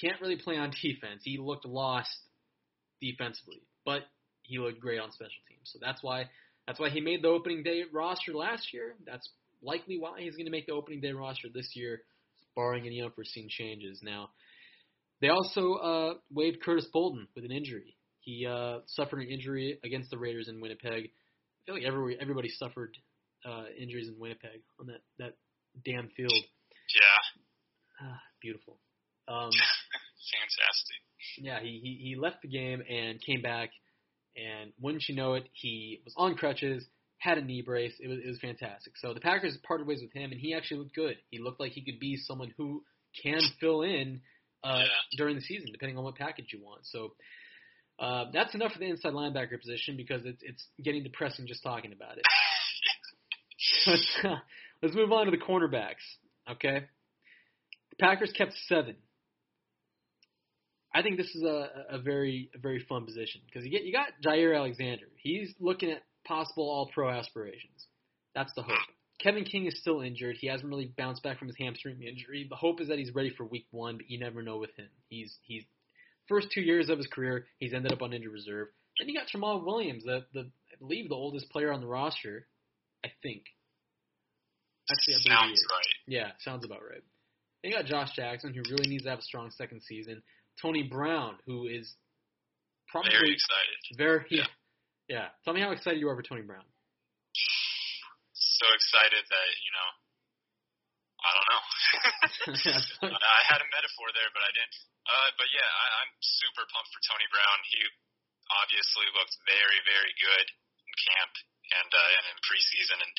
Can't 0.00 0.20
really 0.20 0.36
play 0.36 0.56
on 0.56 0.70
defense. 0.82 1.22
He 1.22 1.38
looked 1.38 1.64
lost 1.64 2.10
defensively, 3.00 3.62
but 3.84 4.02
he 4.42 4.58
looked 4.58 4.80
great 4.80 5.00
on 5.00 5.10
special 5.12 5.42
teams. 5.48 5.70
So 5.72 5.78
that's 5.80 6.02
why 6.02 6.24
that's 6.66 6.78
why 6.78 6.90
he 6.90 7.00
made 7.00 7.22
the 7.22 7.28
opening 7.28 7.62
day 7.62 7.82
roster 7.92 8.32
last 8.32 8.72
year. 8.72 8.94
That's 9.06 9.28
likely 9.62 9.98
why 9.98 10.20
he's 10.20 10.34
going 10.36 10.46
to 10.46 10.50
make 10.52 10.66
the 10.66 10.72
opening 10.72 11.00
day 11.00 11.12
roster 11.12 11.48
this 11.52 11.70
year, 11.74 12.02
barring 12.54 12.86
any 12.86 13.00
unforeseen 13.02 13.48
changes. 13.48 14.00
Now, 14.02 14.30
they 15.20 15.28
also 15.28 15.74
uh, 15.74 16.14
waived 16.32 16.62
Curtis 16.62 16.86
Bolden 16.92 17.28
with 17.34 17.44
an 17.44 17.52
injury. 17.52 17.96
He 18.20 18.46
uh, 18.46 18.78
suffered 18.86 19.20
an 19.20 19.28
injury 19.28 19.78
against 19.84 20.10
the 20.10 20.18
Raiders 20.18 20.48
in 20.48 20.60
Winnipeg. 20.60 21.10
I 21.10 21.60
feel 21.66 21.74
like 21.74 21.84
every, 21.84 22.16
everybody 22.20 22.48
suffered 22.48 22.96
uh, 23.44 23.64
injuries 23.78 24.08
in 24.08 24.18
Winnipeg 24.18 24.62
on 24.80 24.86
that, 24.86 25.00
that 25.18 25.34
damn 25.84 26.08
field. 26.10 26.32
yeah, 26.32 28.06
Ah, 28.08 28.20
beautiful. 28.40 28.78
Um, 29.28 29.50
fantastic. 30.32 30.98
yeah, 31.38 31.60
he, 31.60 31.80
he 31.82 32.08
he 32.10 32.16
left 32.16 32.42
the 32.42 32.48
game 32.48 32.82
and 32.88 33.20
came 33.20 33.42
back, 33.42 33.70
and 34.36 34.72
wouldn't 34.80 35.08
you 35.08 35.14
know 35.14 35.34
it, 35.34 35.48
he 35.52 36.00
was 36.04 36.14
on 36.16 36.34
crutches, 36.34 36.84
had 37.18 37.38
a 37.38 37.42
knee 37.42 37.62
brace. 37.62 37.94
It 38.00 38.08
was 38.08 38.18
it 38.24 38.28
was 38.28 38.38
fantastic. 38.40 38.94
So 38.96 39.14
the 39.14 39.20
Packers 39.20 39.56
parted 39.66 39.86
ways 39.86 40.00
with 40.02 40.12
him, 40.12 40.30
and 40.32 40.40
he 40.40 40.54
actually 40.54 40.78
looked 40.80 40.94
good. 40.94 41.16
He 41.30 41.38
looked 41.38 41.60
like 41.60 41.72
he 41.72 41.84
could 41.84 42.00
be 42.00 42.16
someone 42.16 42.52
who 42.56 42.82
can 43.22 43.40
fill 43.60 43.82
in 43.82 44.20
uh, 44.64 44.78
Yeah. 44.80 44.86
during 45.18 45.34
the 45.36 45.42
season, 45.42 45.68
depending 45.72 45.98
on 45.98 46.04
what 46.04 46.16
package 46.16 46.46
you 46.52 46.60
want. 46.64 46.86
So. 46.86 47.12
Uh, 47.98 48.24
that's 48.32 48.52
enough 48.54 48.72
for 48.72 48.78
the 48.80 48.86
inside 48.86 49.12
linebacker 49.12 49.60
position 49.60 49.96
because 49.96 50.22
it's 50.24 50.42
it's 50.42 50.66
getting 50.82 51.04
depressing 51.04 51.46
just 51.46 51.62
talking 51.62 51.92
about 51.92 52.16
it. 52.16 52.24
let's, 53.86 54.18
uh, 54.24 54.36
let's 54.82 54.94
move 54.96 55.12
on 55.12 55.26
to 55.26 55.30
the 55.30 55.36
cornerbacks. 55.36 56.02
Okay, 56.50 56.80
the 57.90 57.96
Packers 58.00 58.32
kept 58.36 58.54
seven. 58.66 58.96
I 60.94 61.02
think 61.02 61.16
this 61.16 61.34
is 61.34 61.42
a, 61.42 61.68
a 61.90 61.98
very 61.98 62.50
a 62.54 62.58
very 62.58 62.84
fun 62.88 63.06
position 63.06 63.40
because 63.46 63.64
you 63.64 63.70
get 63.70 63.84
you 63.84 63.92
got 63.92 64.08
Jaire 64.24 64.56
Alexander. 64.56 65.06
He's 65.16 65.54
looking 65.58 65.90
at 65.90 66.02
possible 66.24 66.64
All 66.64 66.90
Pro 66.92 67.10
aspirations. 67.10 67.86
That's 68.34 68.52
the 68.54 68.62
hope. 68.62 68.78
Kevin 69.22 69.44
King 69.44 69.66
is 69.66 69.78
still 69.78 70.00
injured. 70.00 70.36
He 70.38 70.48
hasn't 70.48 70.68
really 70.68 70.92
bounced 70.96 71.22
back 71.22 71.38
from 71.38 71.48
his 71.48 71.56
hamstring 71.58 72.02
injury. 72.02 72.46
The 72.48 72.56
hope 72.56 72.80
is 72.80 72.88
that 72.88 72.98
he's 72.98 73.14
ready 73.14 73.30
for 73.30 73.44
Week 73.44 73.66
One, 73.70 73.96
but 73.96 74.10
you 74.10 74.18
never 74.18 74.42
know 74.42 74.58
with 74.58 74.74
him. 74.76 74.88
He's 75.08 75.36
he's 75.42 75.62
first 76.28 76.48
two 76.52 76.60
years 76.60 76.88
of 76.88 76.98
his 76.98 77.06
career, 77.06 77.46
he's 77.58 77.72
ended 77.72 77.92
up 77.92 78.02
on 78.02 78.12
injured 78.12 78.32
reserve. 78.32 78.68
Then 78.98 79.08
you 79.08 79.18
got 79.18 79.28
Jamal 79.28 79.64
Williams, 79.64 80.04
the 80.04 80.26
the 80.34 80.40
I 80.40 80.76
believe 80.78 81.08
the 81.08 81.14
oldest 81.14 81.50
player 81.50 81.72
on 81.72 81.80
the 81.80 81.86
roster. 81.86 82.46
I 83.04 83.08
think. 83.22 83.44
Actually, 84.90 85.14
I 85.14 85.18
believe 85.24 85.38
Sounds 85.38 85.64
right. 85.70 85.94
Yeah, 86.06 86.30
sounds 86.40 86.64
about 86.64 86.82
right. 86.82 87.02
Then 87.62 87.70
you 87.70 87.76
got 87.76 87.86
Josh 87.86 88.14
Jackson, 88.14 88.52
who 88.52 88.62
really 88.70 88.88
needs 88.88 89.04
to 89.04 89.10
have 89.10 89.20
a 89.20 89.22
strong 89.22 89.50
second 89.50 89.82
season. 89.82 90.22
Tony 90.60 90.82
Brown, 90.82 91.38
who 91.46 91.66
is 91.66 91.96
probably 92.90 93.12
Very 93.12 93.32
excited. 93.32 93.78
very 93.96 94.24
Yeah. 94.30 94.48
yeah. 95.08 95.26
Tell 95.44 95.54
me 95.54 95.60
how 95.60 95.72
excited 95.72 95.98
you 95.98 96.08
are 96.08 96.16
for 96.16 96.22
Tony 96.22 96.42
Brown. 96.42 96.64
So 98.32 98.66
excited 98.74 99.24
that 99.26 99.48
you 99.64 99.72
know. 99.72 99.90
I 101.22 101.30
don't 101.38 101.48
know. 101.54 101.62
I 103.14 103.42
had 103.46 103.62
a 103.62 103.68
metaphor 103.70 104.10
there, 104.10 104.30
but 104.34 104.42
I 104.42 104.50
didn't. 104.58 104.74
Uh, 105.06 105.30
but 105.38 105.46
yeah, 105.54 105.70
I, 105.70 105.86
I'm 106.02 106.12
super 106.18 106.66
pumped 106.66 106.90
for 106.90 106.98
Tony 107.06 107.26
Brown. 107.30 107.58
He 107.70 107.78
obviously 108.58 109.06
looked 109.14 109.38
very, 109.46 109.80
very 109.86 110.10
good 110.18 110.46
in 110.82 110.92
camp 110.98 111.32
and 111.78 111.90
uh, 111.94 112.10
and 112.18 112.24
in 112.34 112.38
preseason, 112.42 112.98
and 113.02 113.12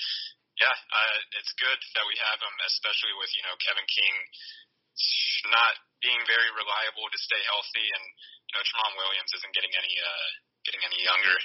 yeah, 0.59 0.75
uh, 0.75 1.17
it's 1.39 1.53
good 1.57 1.79
that 1.95 2.05
we 2.05 2.15
have 2.27 2.39
him, 2.43 2.55
especially 2.67 3.15
with 3.17 3.31
you 3.33 3.43
know 3.47 3.55
Kevin 3.63 3.87
King 3.87 4.15
not 5.51 5.73
being 6.03 6.19
very 6.27 6.49
reliable 6.53 7.07
to 7.09 7.19
stay 7.19 7.41
healthy, 7.47 7.87
and 7.87 8.03
you 8.49 8.53
know 8.53 8.63
Tramon 8.67 8.93
Williams 8.99 9.31
isn't 9.39 9.53
getting 9.55 9.73
any 9.73 9.93
uh, 9.97 10.27
getting 10.67 10.83
any 10.83 10.99
younger, 11.01 11.37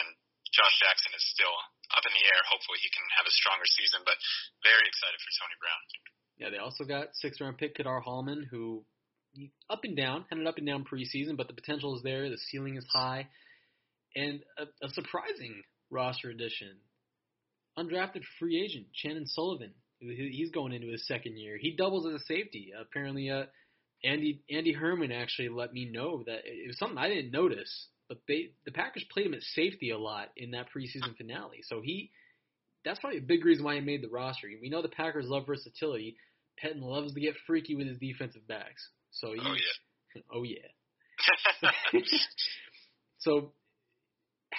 and 0.00 0.06
Josh 0.52 0.76
Jackson 0.80 1.12
is 1.14 1.24
still 1.30 1.56
up 1.94 2.04
in 2.04 2.12
the 2.16 2.24
air. 2.26 2.40
Hopefully, 2.48 2.80
he 2.80 2.90
can 2.90 3.04
have 3.20 3.28
a 3.28 3.34
stronger 3.34 3.68
season, 3.76 4.02
but 4.02 4.16
very 4.64 4.84
excited 4.88 5.18
for 5.20 5.30
Tony 5.38 5.56
Brown. 5.60 5.82
Yeah, 6.36 6.48
they 6.52 6.60
also 6.60 6.84
got 6.84 7.14
sixth 7.16 7.40
round 7.40 7.60
pick 7.60 7.76
Ka'dar 7.76 8.02
Hollman, 8.02 8.48
who 8.48 8.84
up 9.68 9.84
and 9.84 9.96
down, 9.96 10.24
had 10.28 10.38
an 10.38 10.46
up 10.46 10.58
and 10.58 10.66
down 10.66 10.84
preseason, 10.84 11.36
but 11.36 11.48
the 11.48 11.54
potential 11.54 11.96
is 11.96 12.02
there. 12.02 12.28
The 12.28 12.40
ceiling 12.50 12.76
is 12.76 12.86
high, 12.92 13.28
and 14.14 14.40
a, 14.58 14.64
a 14.84 14.88
surprising 14.90 15.62
roster 15.90 16.30
addition, 16.30 16.76
undrafted 17.78 18.24
free 18.38 18.60
agent 18.62 18.86
Chandon 18.94 19.26
Sullivan. 19.26 19.74
He- 20.00 20.32
He's 20.36 20.50
going 20.50 20.72
into 20.72 20.88
his 20.88 21.06
second 21.06 21.38
year. 21.38 21.56
He 21.58 21.72
doubles 21.76 22.06
as 22.06 22.14
a 22.20 22.24
safety. 22.24 22.72
Apparently, 22.78 23.30
uh, 23.30 23.46
Andy 24.04 24.42
Andy 24.50 24.72
Herman 24.72 25.12
actually 25.12 25.48
let 25.48 25.72
me 25.72 25.86
know 25.86 26.22
that 26.26 26.42
it 26.44 26.66
was 26.68 26.78
something 26.78 26.98
I 26.98 27.08
didn't 27.08 27.30
notice, 27.32 27.88
but 28.08 28.18
they 28.28 28.52
the 28.64 28.72
Packers 28.72 29.04
played 29.10 29.26
him 29.26 29.34
at 29.34 29.42
safety 29.42 29.90
a 29.90 29.98
lot 29.98 30.30
in 30.36 30.50
that 30.52 30.66
preseason 30.74 31.16
finale. 31.16 31.62
So 31.62 31.80
he 31.80 32.10
that's 32.84 33.00
probably 33.00 33.18
a 33.18 33.22
big 33.22 33.44
reason 33.44 33.64
why 33.64 33.74
he 33.76 33.80
made 33.80 34.02
the 34.02 34.08
roster. 34.08 34.48
We 34.60 34.68
know 34.70 34.82
the 34.82 34.88
Packers 34.88 35.28
love 35.28 35.46
versatility. 35.46 36.16
Pettine 36.62 36.80
loves 36.82 37.12
to 37.14 37.20
get 37.20 37.34
freaky 37.46 37.74
with 37.74 37.86
his 37.88 37.98
defensive 37.98 38.46
backs. 38.46 38.88
So 39.10 39.32
he, 39.32 39.40
Oh 40.32 40.42
yeah. 40.42 40.62
oh 41.62 41.62
yeah. 41.92 42.00
so 43.18 43.52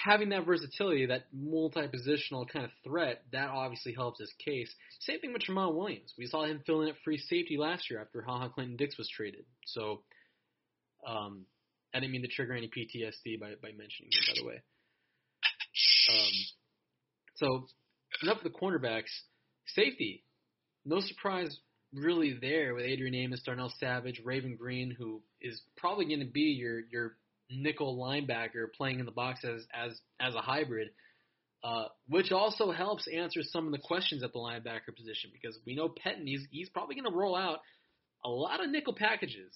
having 0.08 0.30
that 0.30 0.46
versatility, 0.46 1.06
that 1.06 1.24
multi-positional 1.32 2.48
kind 2.48 2.64
of 2.64 2.70
threat, 2.82 3.22
that 3.32 3.50
obviously 3.50 3.92
helps 3.92 4.20
his 4.20 4.32
case. 4.44 4.72
Same 5.00 5.20
thing 5.20 5.32
with 5.32 5.42
Tramon 5.42 5.74
Williams. 5.74 6.14
We 6.18 6.26
saw 6.26 6.44
him 6.44 6.62
filling 6.66 6.88
at 6.88 6.94
free 7.04 7.18
safety 7.18 7.56
last 7.58 7.90
year 7.90 8.00
after 8.00 8.22
Ha 8.22 8.38
Ha 8.38 8.48
Clinton 8.48 8.76
Dix 8.76 8.96
was 8.96 9.08
traded. 9.08 9.44
So 9.66 10.02
um, 11.06 11.44
I 11.94 12.00
didn't 12.00 12.12
mean 12.12 12.22
to 12.22 12.28
trigger 12.28 12.54
any 12.54 12.68
PTSD 12.68 13.38
by, 13.38 13.50
by 13.62 13.70
mentioning 13.76 14.10
him, 14.10 14.34
by 14.34 14.40
the 14.40 14.46
way. 14.46 14.62
Um, 16.10 16.32
so 17.36 17.66
enough 18.22 18.38
of 18.38 18.44
the 18.44 18.58
cornerbacks. 18.58 19.10
Safety, 19.74 20.24
no 20.86 21.00
surprise 21.00 21.58
really 21.92 22.38
there 22.40 22.74
with 22.74 22.84
Adrian 22.84 23.14
Amos, 23.14 23.42
Darnell 23.44 23.72
Savage, 23.78 24.20
Raven 24.24 24.56
Greene, 24.56 24.94
who 24.96 25.20
is 25.40 25.60
probably 25.76 26.06
going 26.06 26.20
to 26.20 26.26
be 26.26 26.56
your 26.58 26.80
your 26.90 27.16
nickel 27.50 27.96
linebacker 27.96 28.72
playing 28.76 29.00
in 29.00 29.06
the 29.06 29.12
box 29.12 29.44
as 29.44 29.66
as 29.72 29.98
as 30.20 30.34
a 30.34 30.40
hybrid. 30.40 30.90
Uh, 31.64 31.86
which 32.06 32.30
also 32.30 32.70
helps 32.70 33.08
answer 33.08 33.40
some 33.42 33.66
of 33.66 33.72
the 33.72 33.78
questions 33.78 34.22
at 34.22 34.32
the 34.32 34.38
linebacker 34.38 34.94
position 34.96 35.28
because 35.32 35.58
we 35.66 35.74
know 35.74 35.88
Pettine 35.88 36.24
he's 36.24 36.46
he's 36.52 36.68
probably 36.68 36.94
going 36.94 37.10
to 37.10 37.16
roll 37.16 37.34
out 37.34 37.58
a 38.24 38.28
lot 38.28 38.62
of 38.62 38.70
nickel 38.70 38.94
packages, 38.94 39.52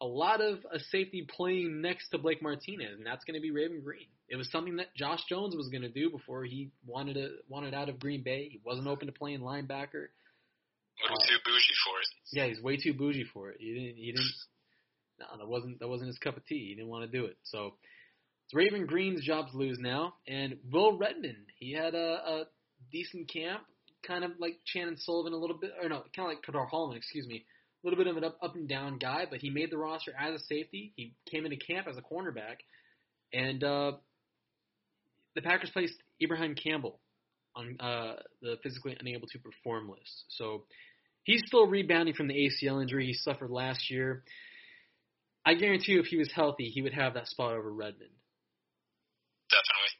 a 0.00 0.06
lot 0.06 0.40
of 0.40 0.58
a 0.72 0.78
safety 0.78 1.26
playing 1.36 1.82
next 1.82 2.08
to 2.10 2.18
Blake 2.18 2.42
Martinez, 2.42 2.96
and 2.96 3.06
that's 3.06 3.24
going 3.24 3.34
to 3.34 3.42
be 3.42 3.50
Raven 3.50 3.82
Greene. 3.82 4.08
It 4.28 4.36
was 4.36 4.50
something 4.50 4.76
that 4.76 4.94
Josh 4.96 5.20
Jones 5.28 5.54
was 5.54 5.68
going 5.68 5.82
to 5.82 5.90
do 5.90 6.10
before 6.10 6.44
he 6.44 6.70
wanted 6.86 7.14
to 7.14 7.30
wanted 7.48 7.74
out 7.74 7.88
of 7.88 7.98
Green 7.98 8.22
Bay. 8.22 8.48
He 8.50 8.60
wasn't 8.64 8.88
open 8.88 9.06
to 9.06 9.12
playing 9.12 9.40
linebacker. 9.40 10.08
A 10.96 11.02
little 11.02 11.18
too 11.18 11.38
bougie 11.44 11.76
for 11.84 12.00
it. 12.00 12.08
Yeah, 12.32 12.46
he's 12.46 12.62
way 12.62 12.76
too 12.76 12.94
bougie 12.94 13.26
for 13.32 13.50
it. 13.50 13.56
He 13.60 13.74
didn't. 13.74 13.96
He 13.96 14.12
didn't. 14.12 14.32
No, 15.18 15.26
that 15.38 15.48
wasn't 15.48 15.80
that 15.80 15.88
wasn't 15.88 16.08
his 16.08 16.18
cup 16.18 16.36
of 16.36 16.44
tea. 16.46 16.68
He 16.68 16.74
didn't 16.74 16.88
want 16.88 17.10
to 17.10 17.18
do 17.18 17.26
it. 17.26 17.36
So 17.44 17.74
it's 18.44 18.54
Raven 18.54 18.86
Greene's 18.86 19.24
job 19.24 19.50
to 19.50 19.56
lose 19.56 19.78
now, 19.78 20.14
and 20.26 20.56
Will 20.70 20.98
Redmond. 20.98 21.46
He 21.58 21.72
had 21.72 21.94
a, 21.94 21.98
a 22.26 22.44
decent 22.92 23.32
camp, 23.32 23.62
kind 24.06 24.24
of 24.24 24.32
like 24.38 24.58
Chandon 24.66 24.96
Sullivan 24.98 25.32
a 25.32 25.36
little 25.36 25.56
bit, 25.58 25.72
or 25.80 25.88
no, 25.88 26.02
kind 26.14 26.28
of 26.30 26.36
like 26.36 26.42
Ka'dar 26.42 26.66
Hollman, 26.66 26.96
excuse 26.96 27.26
me. 27.26 27.44
A 27.82 27.86
little 27.86 28.02
bit 28.02 28.06
of 28.10 28.16
an 28.16 28.24
up, 28.24 28.38
up 28.42 28.54
and 28.54 28.68
down 28.68 28.98
guy, 28.98 29.26
but 29.28 29.40
he 29.40 29.50
made 29.50 29.70
the 29.70 29.76
roster 29.76 30.12
as 30.18 30.40
a 30.40 30.44
safety. 30.44 30.92
He 30.96 31.14
came 31.30 31.44
into 31.44 31.56
camp 31.56 31.86
as 31.88 31.96
a 31.96 32.02
cornerback, 32.02 32.56
and 33.32 33.62
uh, 33.62 33.92
the 35.34 35.42
Packers 35.42 35.70
placed 35.70 35.94
Ibraheim 36.22 36.54
Campbell 36.54 36.98
on 37.56 37.76
uh, 37.80 38.16
the 38.42 38.56
physically 38.62 38.96
unable 38.98 39.28
to 39.28 39.38
perform 39.38 39.88
list. 39.88 40.24
So 40.28 40.64
he's 41.24 41.42
still 41.46 41.66
rebounding 41.66 42.14
from 42.14 42.28
the 42.28 42.34
ACL 42.34 42.82
injury 42.82 43.06
he 43.06 43.14
suffered 43.14 43.50
last 43.50 43.90
year. 43.90 44.24
I 45.46 45.54
guarantee 45.54 45.92
you, 45.92 46.00
if 46.00 46.06
he 46.06 46.16
was 46.16 46.30
healthy, 46.32 46.68
he 46.68 46.82
would 46.82 46.94
have 46.94 47.14
that 47.14 47.28
spot 47.28 47.52
over 47.52 47.70
Redmond. 47.70 48.10
Definitely. 49.50 49.92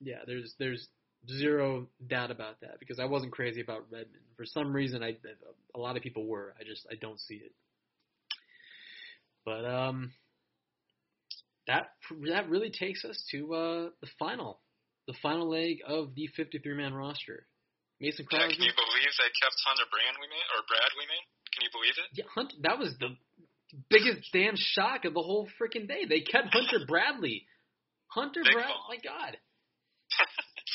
Yeah, 0.00 0.22
there's 0.26 0.54
there's 0.58 0.88
zero 1.28 1.88
doubt 2.06 2.30
about 2.30 2.60
that 2.60 2.78
because 2.78 3.00
I 3.00 3.06
wasn't 3.06 3.32
crazy 3.32 3.60
about 3.60 3.90
Redmond. 3.90 4.22
For 4.36 4.44
some 4.46 4.72
reason, 4.72 5.02
I 5.02 5.16
a 5.74 5.78
lot 5.78 5.96
of 5.96 6.02
people 6.02 6.26
were. 6.26 6.54
I 6.60 6.64
just 6.64 6.86
I 6.90 6.94
don't 6.94 7.18
see 7.20 7.36
it. 7.36 7.52
But 9.44 9.64
um, 9.64 10.12
that 11.66 11.90
that 12.30 12.48
really 12.48 12.70
takes 12.70 13.04
us 13.04 13.18
to 13.32 13.54
uh, 13.54 13.88
the 14.00 14.08
final, 14.18 14.60
the 15.08 15.14
final 15.22 15.48
leg 15.50 15.78
of 15.86 16.14
the 16.14 16.28
53 16.36 16.62
man 16.76 16.94
roster. 16.94 17.46
Mason 18.00 18.26
Yeah, 18.30 18.38
Crosby. 18.44 18.56
can 18.56 18.64
you 18.68 18.76
believe 18.76 19.08
they 19.16 19.32
kept 19.40 19.56
Hunter 19.64 19.88
Brand 19.88 20.20
we 20.20 20.28
made 20.28 20.48
or 20.52 20.60
Brad 20.68 20.90
we 21.00 21.06
made? 21.08 21.26
Can 21.56 21.64
you 21.64 21.72
believe 21.72 21.96
it? 21.96 22.08
Yeah, 22.12 22.28
Hunt, 22.28 22.52
that 22.60 22.76
was 22.76 22.92
the 23.00 23.16
biggest 23.90 24.28
damn 24.32 24.54
shock 24.56 25.04
of 25.04 25.14
the 25.14 25.22
whole 25.22 25.48
freaking 25.60 25.88
day. 25.88 26.04
They 26.08 26.20
kept 26.20 26.52
Hunter 26.52 26.84
Bradley. 26.86 27.46
Hunter 28.08 28.40
Big 28.44 28.52
Brad, 28.52 28.66
call. 28.66 28.86
my 28.88 28.96
God. 28.96 29.36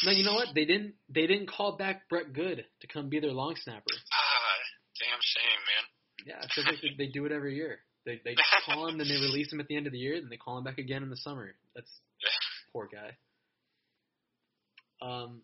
No, 0.03 0.11
you 0.11 0.23
know 0.23 0.33
what? 0.33 0.47
They 0.55 0.65
didn't. 0.65 0.95
They 1.13 1.27
didn't 1.27 1.45
call 1.47 1.77
back 1.77 2.09
Brett 2.09 2.33
Goode 2.33 2.65
to 2.81 2.87
come 2.87 3.09
be 3.09 3.19
their 3.19 3.31
long 3.33 3.55
snapper. 3.55 3.83
ah, 3.85 4.57
damn 4.99 5.19
shame, 5.21 5.61
man. 5.69 5.85
Yeah, 6.25 6.73
they, 6.97 7.05
they 7.05 7.11
do 7.11 7.25
it 7.25 7.31
every 7.31 7.55
year. 7.55 7.79
They 8.05 8.19
they 8.25 8.35
call 8.65 8.87
him, 8.87 8.97
then 8.97 9.07
they 9.07 9.13
release 9.15 9.53
him 9.53 9.59
at 9.59 9.67
the 9.67 9.75
end 9.75 9.85
of 9.85 9.93
the 9.93 9.99
year, 9.99 10.19
then 10.19 10.29
they 10.31 10.37
call 10.37 10.57
him 10.57 10.63
back 10.63 10.79
again 10.79 11.03
in 11.03 11.09
the 11.11 11.17
summer. 11.17 11.53
That's 11.75 11.91
poor 12.73 12.89
guy. 12.91 13.09
Um, 15.05 15.41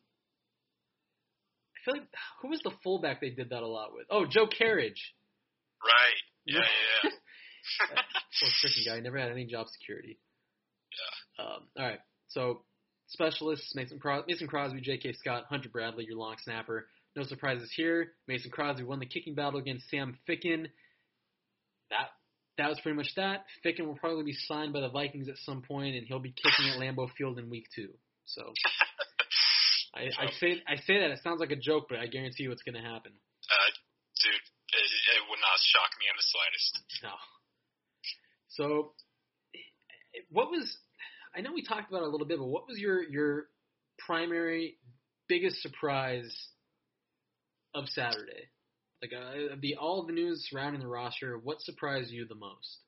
I 1.75 1.77
feel 1.85 1.93
like 2.01 2.07
who 2.41 2.47
was 2.49 2.61
the 2.63 2.71
fullback 2.83 3.21
they 3.21 3.29
did 3.29 3.49
that 3.51 3.61
a 3.61 3.67
lot 3.67 3.93
with? 3.93 4.07
Oh, 4.09 4.25
Joe 4.25 4.47
Kerridge. 4.47 5.01
Right. 5.83 6.21
Yeah, 6.45 6.59
yeah, 7.03 7.09
Poor 8.39 8.49
freaking 8.63 8.85
guy. 8.85 8.99
Never 8.99 9.17
had 9.17 9.31
any 9.31 9.45
job 9.45 9.67
security. 9.69 10.17
yeah. 11.39 11.45
Um, 11.45 11.63
all 11.77 11.85
right. 11.85 11.99
So 12.29 12.61
specialists: 13.07 13.73
Mason, 13.75 13.99
Cros- 13.99 14.25
Mason 14.27 14.47
Crosby, 14.47 14.81
J.K. 14.81 15.13
Scott, 15.13 15.45
Hunter 15.49 15.69
Bradley, 15.69 16.05
your 16.05 16.17
long 16.17 16.35
snapper. 16.43 16.87
No 17.15 17.23
surprises 17.23 17.71
here. 17.75 18.13
Mason 18.27 18.51
Crosby 18.51 18.83
won 18.83 18.99
the 18.99 19.05
kicking 19.05 19.33
battle 19.33 19.59
against 19.59 19.89
Sam 19.89 20.17
Ficken. 20.29 20.67
That 21.89 22.09
that 22.57 22.69
was 22.69 22.79
pretty 22.81 22.95
much 22.97 23.09
that. 23.15 23.45
Ficken 23.65 23.85
will 23.87 23.95
probably 23.97 24.23
be 24.23 24.33
signed 24.33 24.73
by 24.73 24.81
the 24.81 24.89
Vikings 24.89 25.29
at 25.29 25.37
some 25.45 25.61
point, 25.61 25.95
and 25.95 26.05
he'll 26.05 26.19
be 26.19 26.33
kicking 26.33 26.69
at 26.73 26.79
Lambeau 26.79 27.07
Field 27.17 27.39
in 27.39 27.49
Week 27.49 27.65
Two. 27.75 27.89
So 28.25 28.51
I, 29.95 30.09
I 30.19 30.29
say 30.39 30.61
I 30.67 30.75
say 30.85 30.99
that 30.99 31.11
it 31.11 31.19
sounds 31.23 31.39
like 31.39 31.51
a 31.51 31.55
joke, 31.55 31.87
but 31.89 31.97
I 31.99 32.07
guarantee 32.07 32.43
you 32.43 32.51
it's 32.51 32.61
going 32.63 32.75
to 32.75 32.85
happen. 32.85 33.13
Uh, 33.13 33.69
dude, 34.21 34.33
it, 34.35 34.89
it 35.15 35.21
would 35.29 35.39
not 35.41 35.57
shock 35.63 35.89
me 35.97 36.05
in 36.11 36.15
the 36.17 36.27
slightest. 36.27 36.71
No. 37.01 37.15
So, 38.57 38.97
what 40.33 40.49
was? 40.49 40.65
I 41.37 41.45
know 41.45 41.53
we 41.53 41.61
talked 41.61 41.93
about 41.93 42.01
a 42.01 42.09
little 42.09 42.25
bit, 42.25 42.41
but 42.41 42.49
what 42.49 42.65
was 42.65 42.81
your 42.81 43.05
your 43.05 43.53
primary 44.01 44.81
biggest 45.29 45.61
surprise 45.61 46.33
of 47.77 47.85
Saturday? 47.93 48.49
Like 48.97 49.13
uh, 49.13 49.61
the 49.61 49.77
all 49.77 50.09
the 50.09 50.17
news 50.17 50.49
surrounding 50.49 50.81
the 50.81 50.89
roster, 50.89 51.37
what 51.37 51.61
surprised 51.61 52.09
you 52.09 52.25
the 52.25 52.33
most? 52.33 52.81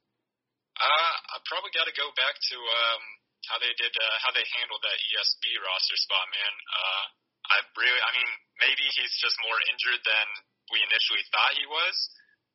Uh, 0.73 1.13
I 1.29 1.37
probably 1.45 1.69
got 1.77 1.85
to 1.85 1.93
go 1.93 2.09
back 2.17 2.33
to 2.33 2.57
um, 2.57 3.01
how 3.45 3.61
they 3.61 3.69
did, 3.77 3.93
uh, 3.93 4.17
how 4.25 4.33
they 4.33 4.47
handled 4.57 4.81
that 4.81 4.97
ESB 4.97 5.45
roster 5.61 5.97
spot, 6.01 6.25
man. 6.33 6.53
Uh, 6.65 7.03
I 7.45 7.57
really, 7.77 8.01
I 8.01 8.11
mean, 8.17 8.29
maybe 8.63 8.85
he's 8.97 9.13
just 9.21 9.37
more 9.45 9.59
injured 9.69 10.01
than 10.01 10.27
we 10.73 10.81
initially 10.81 11.21
thought 11.29 11.53
he 11.59 11.67
was, 11.67 11.95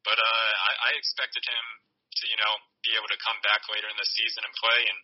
but 0.03 0.19
uh, 0.19 0.51
I, 0.57 0.73
I 0.89 0.99
expected 0.99 1.45
him 1.47 1.65
to, 2.15 2.25
you 2.31 2.39
know, 2.39 2.55
be 2.87 2.95
able 2.95 3.11
to 3.11 3.21
come 3.25 3.39
back 3.43 3.67
later 3.71 3.89
in 3.91 3.99
the 3.99 4.09
season 4.15 4.45
and 4.47 4.55
play, 4.61 4.81
and 4.87 4.99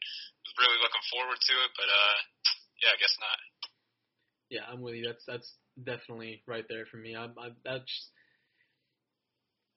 was 0.47 0.55
really 0.61 0.81
looking 0.81 1.05
forward 1.11 1.41
to 1.41 1.55
it. 1.67 1.71
But 1.75 1.89
uh, 1.89 2.19
yeah, 2.83 2.93
I 2.95 2.99
guess 3.01 3.15
not. 3.19 3.39
Yeah, 4.51 4.65
I'm 4.67 4.83
with 4.83 4.99
you. 4.99 5.07
That's 5.07 5.25
that's 5.27 5.51
definitely 5.79 6.43
right 6.47 6.67
there 6.69 6.87
for 6.87 6.99
me. 6.99 7.15
I'm, 7.17 7.35
I'm 7.39 7.57
that's. 7.65 7.93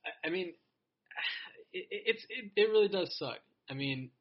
I- 0.05 0.27
I 0.27 0.29
mean, 0.29 0.53
it, 1.73 1.85
it's 1.89 2.23
it, 2.29 2.51
it 2.55 2.67
really 2.69 2.89
does 2.89 3.13
suck. 3.17 3.39
I 3.69 3.73
mean, 3.73 4.11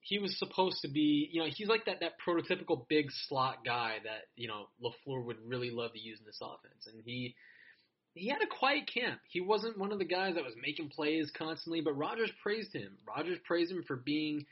he 0.00 0.18
was 0.18 0.38
supposed 0.38 0.78
to 0.82 0.88
be, 0.88 1.28
you 1.32 1.40
know, 1.40 1.48
he's 1.52 1.68
like 1.68 1.84
that 1.86 2.00
that 2.00 2.12
prototypical 2.26 2.86
big 2.88 3.06
slot 3.28 3.64
guy 3.64 3.98
that 4.04 4.28
you 4.36 4.48
know 4.48 4.68
LaFleur 4.82 5.24
would 5.24 5.38
really 5.44 5.70
love 5.70 5.92
to 5.92 6.00
use 6.00 6.18
in 6.18 6.26
this 6.26 6.40
offense, 6.42 6.86
and 6.86 7.02
he 7.04 7.34
he 8.14 8.28
had 8.28 8.42
a 8.42 8.46
quiet 8.46 8.90
camp. 8.92 9.20
He 9.30 9.40
wasn't 9.40 9.78
one 9.78 9.92
of 9.92 9.98
the 9.98 10.04
guys 10.04 10.34
that 10.34 10.44
was 10.44 10.54
making 10.60 10.90
plays 10.90 11.30
constantly, 11.36 11.80
but 11.80 11.92
Rodgers 11.96 12.30
praised 12.42 12.72
him. 12.74 12.98
Rodgers 13.06 13.38
praised 13.44 13.70
him 13.70 13.84
for 13.86 13.96
being 13.96 14.46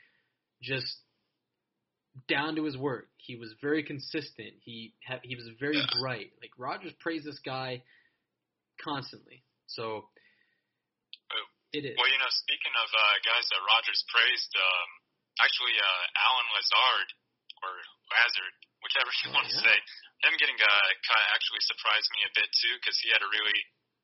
just 0.61 0.87
down 2.27 2.55
to 2.55 2.63
his 2.63 2.77
work. 2.77 3.07
He 3.17 3.35
was 3.35 3.53
very 3.61 3.83
consistent. 3.83 4.53
He 4.63 4.93
ha- 5.07 5.21
he 5.23 5.35
was 5.35 5.47
very 5.59 5.77
Yeah. 5.77 5.87
bright. 6.01 6.31
Like 6.41 6.51
Rodgers 6.57 6.93
praised 6.99 7.25
this 7.25 7.39
guy 7.39 7.83
constantly. 8.81 9.43
So 9.67 10.09
Oh. 11.31 11.45
it 11.73 11.85
is. 11.85 11.95
Well, 11.97 12.09
you 12.09 12.17
know, 12.17 12.29
speaking 12.29 12.73
of 12.81 12.87
uh, 12.93 13.15
guys 13.25 13.45
that 13.49 13.61
Rodgers 13.61 14.03
praised, 14.09 14.55
um, 14.57 14.89
actually, 15.41 15.75
uh, 15.79 16.03
Allen 16.17 16.47
Lazard 16.55 17.09
or 17.63 17.71
Lazard, 18.09 18.53
whichever 18.81 19.11
you 19.23 19.29
Oh, 19.29 19.33
want 19.33 19.47
to 19.49 19.59
say, 19.59 19.77
him 20.25 20.35
getting 20.39 20.59
uh, 20.59 20.87
cut 21.07 21.23
actually 21.35 21.63
surprised 21.63 22.09
me 22.15 22.27
a 22.27 22.31
bit 22.35 22.49
too 22.51 22.73
because 22.79 22.97
he 22.99 23.09
had 23.13 23.23
a 23.23 23.29
really 23.31 23.59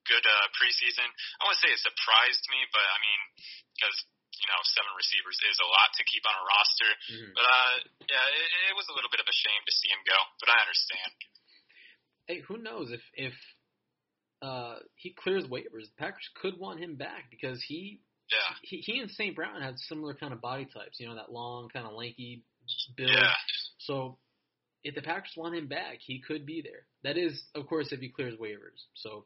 good 0.07 0.23
uh, 0.23 0.47
preseason. 0.55 1.07
I 1.41 1.49
wouldn't 1.49 1.61
say 1.61 1.71
it 1.73 1.81
surprised 1.81 2.45
me, 2.53 2.59
but 2.71 2.85
I 2.85 2.97
mean, 3.03 3.21
because 3.75 3.97
you 4.35 4.47
know, 4.51 4.59
seven 4.75 4.91
receivers 4.99 5.39
is 5.47 5.57
a 5.63 5.67
lot 5.67 5.95
to 5.95 6.03
keep 6.11 6.23
on 6.27 6.35
a 6.35 6.43
roster. 6.43 6.91
Mhm. 7.07 7.31
But 7.39 7.45
uh, 7.47 7.73
yeah, 8.11 8.25
it, 8.35 8.49
it 8.71 8.75
was 8.75 8.87
a 8.91 8.95
little 8.95 9.09
bit 9.11 9.23
of 9.23 9.27
a 9.27 9.35
shame 9.35 9.63
to 9.63 9.73
see 9.73 9.87
him 9.91 10.03
go, 10.03 10.17
but 10.43 10.51
I 10.51 10.57
understand. 10.59 11.11
Hey, 12.27 12.39
who 12.43 12.57
knows 12.59 12.91
if 12.91 13.03
if 13.15 13.35
uh, 14.41 14.79
he 14.95 15.15
clears 15.15 15.45
waivers, 15.47 15.87
the 15.89 15.97
Packers 15.97 16.27
could 16.41 16.59
want 16.59 16.79
him 16.79 16.95
back 16.95 17.31
because 17.31 17.63
he 17.63 18.01
Yeah, 18.29 18.51
he, 18.61 18.77
he 18.83 18.99
and 18.99 19.09
St. 19.11 19.35
Brown 19.35 19.61
had 19.61 19.79
similar 19.79 20.13
kind 20.13 20.33
of 20.33 20.41
body 20.41 20.65
types. 20.65 20.99
You 20.99 21.07
know, 21.07 21.15
that 21.15 21.31
long, 21.31 21.69
kind 21.69 21.85
of 21.87 21.93
lanky 21.93 22.43
build. 22.97 23.11
yeah. 23.11 23.33
So 23.79 24.17
if 24.85 24.93
the 24.93 25.01
Packers 25.01 25.33
want 25.35 25.55
him 25.55 25.67
back, 25.67 25.97
he 25.99 26.21
could 26.25 26.45
be 26.45 26.61
there. 26.61 26.85
That 27.03 27.17
is, 27.17 27.43
of 27.55 27.65
course, 27.67 27.91
if 27.91 27.99
he 27.99 28.09
clears 28.09 28.35
waivers. 28.39 28.85
So 28.93 29.25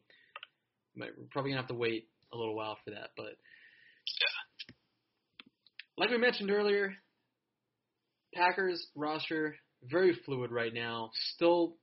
might, 0.96 1.10
we're 1.18 1.26
probably 1.30 1.52
gonna 1.52 1.62
have 1.62 1.70
to 1.70 1.76
wait 1.76 2.08
a 2.34 2.38
little 2.38 2.56
while 2.56 2.78
for 2.86 2.92
that. 2.92 3.10
But 3.18 3.36
like 5.98 6.10
we 6.10 6.18
mentioned 6.18 6.50
earlier, 6.50 6.94
Packers 8.34 8.88
roster 8.96 9.58
very 9.84 10.18
fluid 10.26 10.50
right 10.50 10.74
now. 10.74 11.12
Still, 11.36 11.76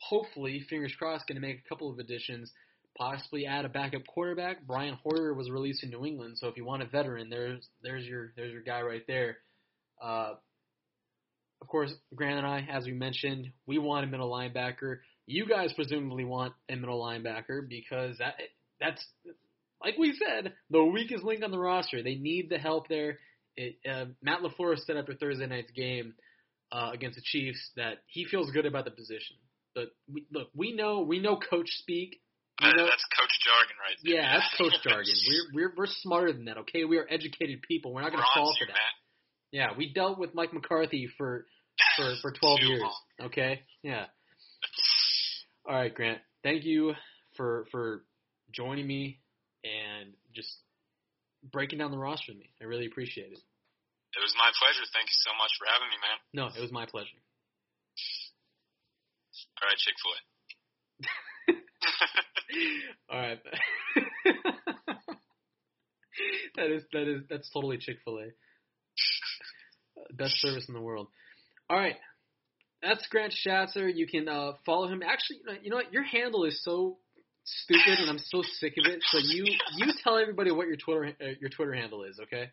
hopefully, 0.00 0.64
fingers 0.70 0.94
crossed, 0.96 1.26
going 1.26 1.40
to 1.40 1.46
make 1.46 1.62
a 1.64 1.68
couple 1.68 1.90
of 1.90 1.98
additions. 1.98 2.52
Possibly 2.96 3.44
add 3.44 3.64
a 3.64 3.68
backup 3.68 4.06
quarterback. 4.06 4.66
Brian 4.66 4.96
Hoyer 5.02 5.34
was 5.34 5.50
released 5.50 5.82
in 5.82 5.90
New 5.90 6.06
England, 6.06 6.38
so 6.38 6.46
if 6.48 6.56
you 6.56 6.64
want 6.64 6.82
a 6.82 6.86
veteran, 6.86 7.28
there's 7.28 7.68
there's 7.82 8.06
your 8.06 8.32
there's 8.36 8.52
your 8.52 8.62
guy 8.62 8.80
right 8.80 9.02
there. 9.06 9.38
Uh, 10.02 10.34
of 11.60 11.68
course, 11.68 11.92
Grant 12.14 12.38
and 12.38 12.46
I, 12.46 12.66
as 12.70 12.84
we 12.84 12.92
mentioned, 12.92 13.50
we 13.66 13.78
want 13.78 14.04
a 14.04 14.08
middle 14.08 14.30
linebacker. 14.30 14.98
You 15.26 15.46
guys 15.46 15.72
presumably 15.72 16.24
want 16.24 16.52
a 16.68 16.76
middle 16.76 17.02
linebacker 17.02 17.68
because 17.68 18.18
that 18.18 18.34
that's 18.80 19.04
like 19.82 19.96
we 19.98 20.18
said 20.18 20.52
the 20.70 20.84
weakest 20.84 21.24
link 21.24 21.42
on 21.42 21.50
the 21.50 21.58
roster. 21.58 22.02
They 22.02 22.14
need 22.14 22.50
the 22.50 22.58
help 22.58 22.88
there. 22.88 23.18
It, 23.56 23.76
uh, 23.90 24.06
Matt 24.22 24.40
LaFleur 24.40 24.76
said 24.78 24.96
after 24.96 25.14
Thursday 25.14 25.46
night's 25.46 25.70
game 25.72 26.14
uh, 26.70 26.90
against 26.92 27.16
the 27.16 27.22
Chiefs 27.24 27.70
that 27.76 28.02
he 28.06 28.26
feels 28.26 28.50
good 28.50 28.66
about 28.66 28.84
the 28.84 28.90
position. 28.90 29.36
But 29.74 29.88
we, 30.12 30.26
look, 30.32 30.48
we 30.54 30.72
know 30.72 31.00
we 31.00 31.20
know 31.20 31.38
coach 31.38 31.68
speak. 31.78 32.20
Know, 32.60 32.70
that's 32.70 33.04
coach 33.12 33.34
jargon 33.44 33.76
right 33.80 33.96
there. 34.02 34.14
Yeah, 34.14 34.38
that's 34.38 34.56
coach 34.56 34.72
jargon. 34.84 35.14
We're 35.28 35.68
we're 35.68 35.74
we're 35.76 35.86
smarter 35.86 36.32
than 36.32 36.46
that. 36.46 36.58
Okay, 36.58 36.84
we 36.84 36.98
are 36.98 37.06
educated 37.08 37.62
people. 37.62 37.92
We're 37.92 38.02
not 38.02 38.12
going 38.12 38.22
to 38.22 38.28
fall 38.34 38.54
for 38.58 38.66
that. 38.66 38.72
Man. 38.72 39.05
Yeah, 39.52 39.68
we 39.76 39.92
dealt 39.92 40.18
with 40.18 40.34
Mike 40.34 40.52
McCarthy 40.52 41.08
for 41.16 41.46
for 41.96 42.14
for 42.22 42.32
12 42.32 42.58
years. 42.62 42.82
Okay, 43.22 43.62
yeah. 43.82 44.06
All 45.68 45.74
right, 45.74 45.94
Grant. 45.94 46.18
Thank 46.42 46.64
you 46.64 46.94
for 47.36 47.66
for 47.70 48.04
joining 48.52 48.86
me 48.86 49.20
and 49.64 50.12
just 50.34 50.48
breaking 51.52 51.78
down 51.78 51.90
the 51.90 51.98
roster 51.98 52.32
with 52.32 52.38
me. 52.38 52.50
I 52.60 52.64
really 52.64 52.86
appreciate 52.86 53.32
it. 53.32 53.38
It 54.16 54.22
was 54.22 54.34
my 54.38 54.50
pleasure. 54.58 54.86
Thank 54.94 55.08
you 55.08 55.18
so 55.24 55.32
much 55.36 55.50
for 55.58 55.66
having 55.68 55.88
me, 55.90 55.98
man. 56.00 56.18
No, 56.32 56.46
it 56.56 56.62
was 56.62 56.72
my 56.72 56.86
pleasure. 56.86 57.20
All 59.60 59.68
right, 59.68 59.78
Chick 59.78 59.94
Fil 60.02 60.12
A. 60.16 60.20
All 63.14 63.20
right. 63.20 63.40
that 66.56 66.70
is 66.70 66.82
that 66.92 67.08
is 67.08 67.22
that's 67.28 67.50
totally 67.50 67.78
Chick 67.78 67.98
Fil 68.04 68.18
A. 68.18 68.28
Best 70.16 70.40
service 70.40 70.66
in 70.68 70.74
the 70.74 70.80
world. 70.80 71.08
All 71.68 71.76
right, 71.76 71.96
that's 72.82 73.06
Grant 73.08 73.34
Schatzer. 73.34 73.90
You 73.92 74.06
can 74.06 74.28
uh, 74.28 74.52
follow 74.64 74.88
him. 74.88 75.02
Actually, 75.02 75.40
you 75.62 75.70
know, 75.70 75.76
what? 75.76 75.92
Your 75.92 76.04
handle 76.04 76.44
is 76.44 76.62
so 76.62 76.98
stupid, 77.44 77.98
and 77.98 78.10
I'm 78.10 78.18
so 78.18 78.42
sick 78.42 78.74
of 78.78 78.90
it. 78.90 79.00
So 79.10 79.18
you 79.18 79.44
you 79.76 79.86
tell 80.02 80.18
everybody 80.18 80.50
what 80.50 80.66
your 80.66 80.76
Twitter 80.76 81.14
uh, 81.20 81.34
your 81.40 81.50
Twitter 81.50 81.74
handle 81.74 82.04
is, 82.04 82.18
okay? 82.22 82.50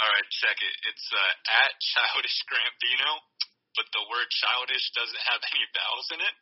All 0.00 0.08
right, 0.08 0.28
check 0.32 0.56
it. 0.56 0.74
It's 0.88 1.06
uh, 1.12 1.60
at 1.60 1.72
childish 1.76 2.36
Grantbino, 2.48 3.20
but 3.76 3.84
the 3.92 4.04
word 4.08 4.28
childish 4.32 4.84
doesn't 4.96 5.24
have 5.28 5.40
any 5.44 5.64
vowels 5.76 6.08
in 6.14 6.20
it. 6.24 6.34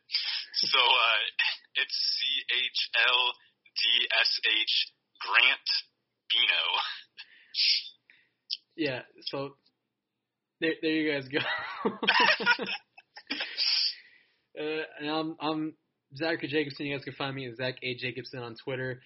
So 0.71 0.79
uh, 0.79 1.19
it's 1.83 1.95
C 1.95 2.19
H 2.55 2.79
L 3.03 3.21
D 3.75 3.83
S 4.15 4.31
H 4.47 4.73
Grant 5.19 5.67
Bino. 6.31 6.63
Yeah. 8.79 9.01
So 9.27 9.59
there, 10.61 10.73
there 10.81 10.91
you 10.91 11.13
guys 11.13 11.27
go. 11.27 11.39
uh, 14.59 14.83
and 14.99 15.09
I'm 15.09 15.35
I'm 15.39 15.73
Zachary 16.15 16.47
Jacobson. 16.49 16.85
You 16.85 16.97
guys 16.97 17.03
can 17.05 17.13
find 17.13 17.35
me 17.35 17.47
at 17.47 17.55
Zach 17.57 17.75
A 17.81 17.95
Jacobson 17.95 18.39
on 18.39 18.55
Twitter, 18.63 19.01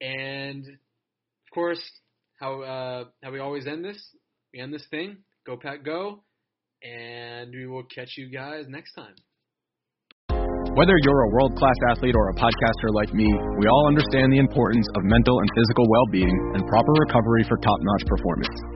and 0.00 0.64
of 0.66 1.54
course, 1.54 1.82
how 2.40 2.62
uh, 2.62 3.04
how 3.22 3.30
we 3.30 3.40
always 3.40 3.66
end 3.66 3.84
this. 3.84 3.98
We 4.52 4.60
end 4.60 4.72
this 4.72 4.86
thing. 4.90 5.18
Go 5.46 5.56
Pack 5.56 5.84
Go, 5.84 6.24
and 6.82 7.52
we 7.52 7.66
will 7.66 7.84
catch 7.84 8.16
you 8.16 8.30
guys 8.30 8.64
next 8.68 8.92
time. 8.94 9.14
Whether 10.76 10.92
you're 11.04 11.22
a 11.22 11.30
world 11.32 11.56
class 11.56 11.76
athlete 11.88 12.14
or 12.14 12.28
a 12.30 12.34
podcaster 12.34 12.92
like 12.92 13.14
me, 13.14 13.24
we 13.58 13.66
all 13.66 13.88
understand 13.88 14.30
the 14.30 14.38
importance 14.38 14.86
of 14.94 15.04
mental 15.04 15.40
and 15.40 15.48
physical 15.56 15.88
well 15.88 16.06
being 16.12 16.52
and 16.54 16.66
proper 16.68 16.92
recovery 17.00 17.44
for 17.48 17.56
top 17.58 17.80
notch 17.80 18.04
performance. 18.04 18.75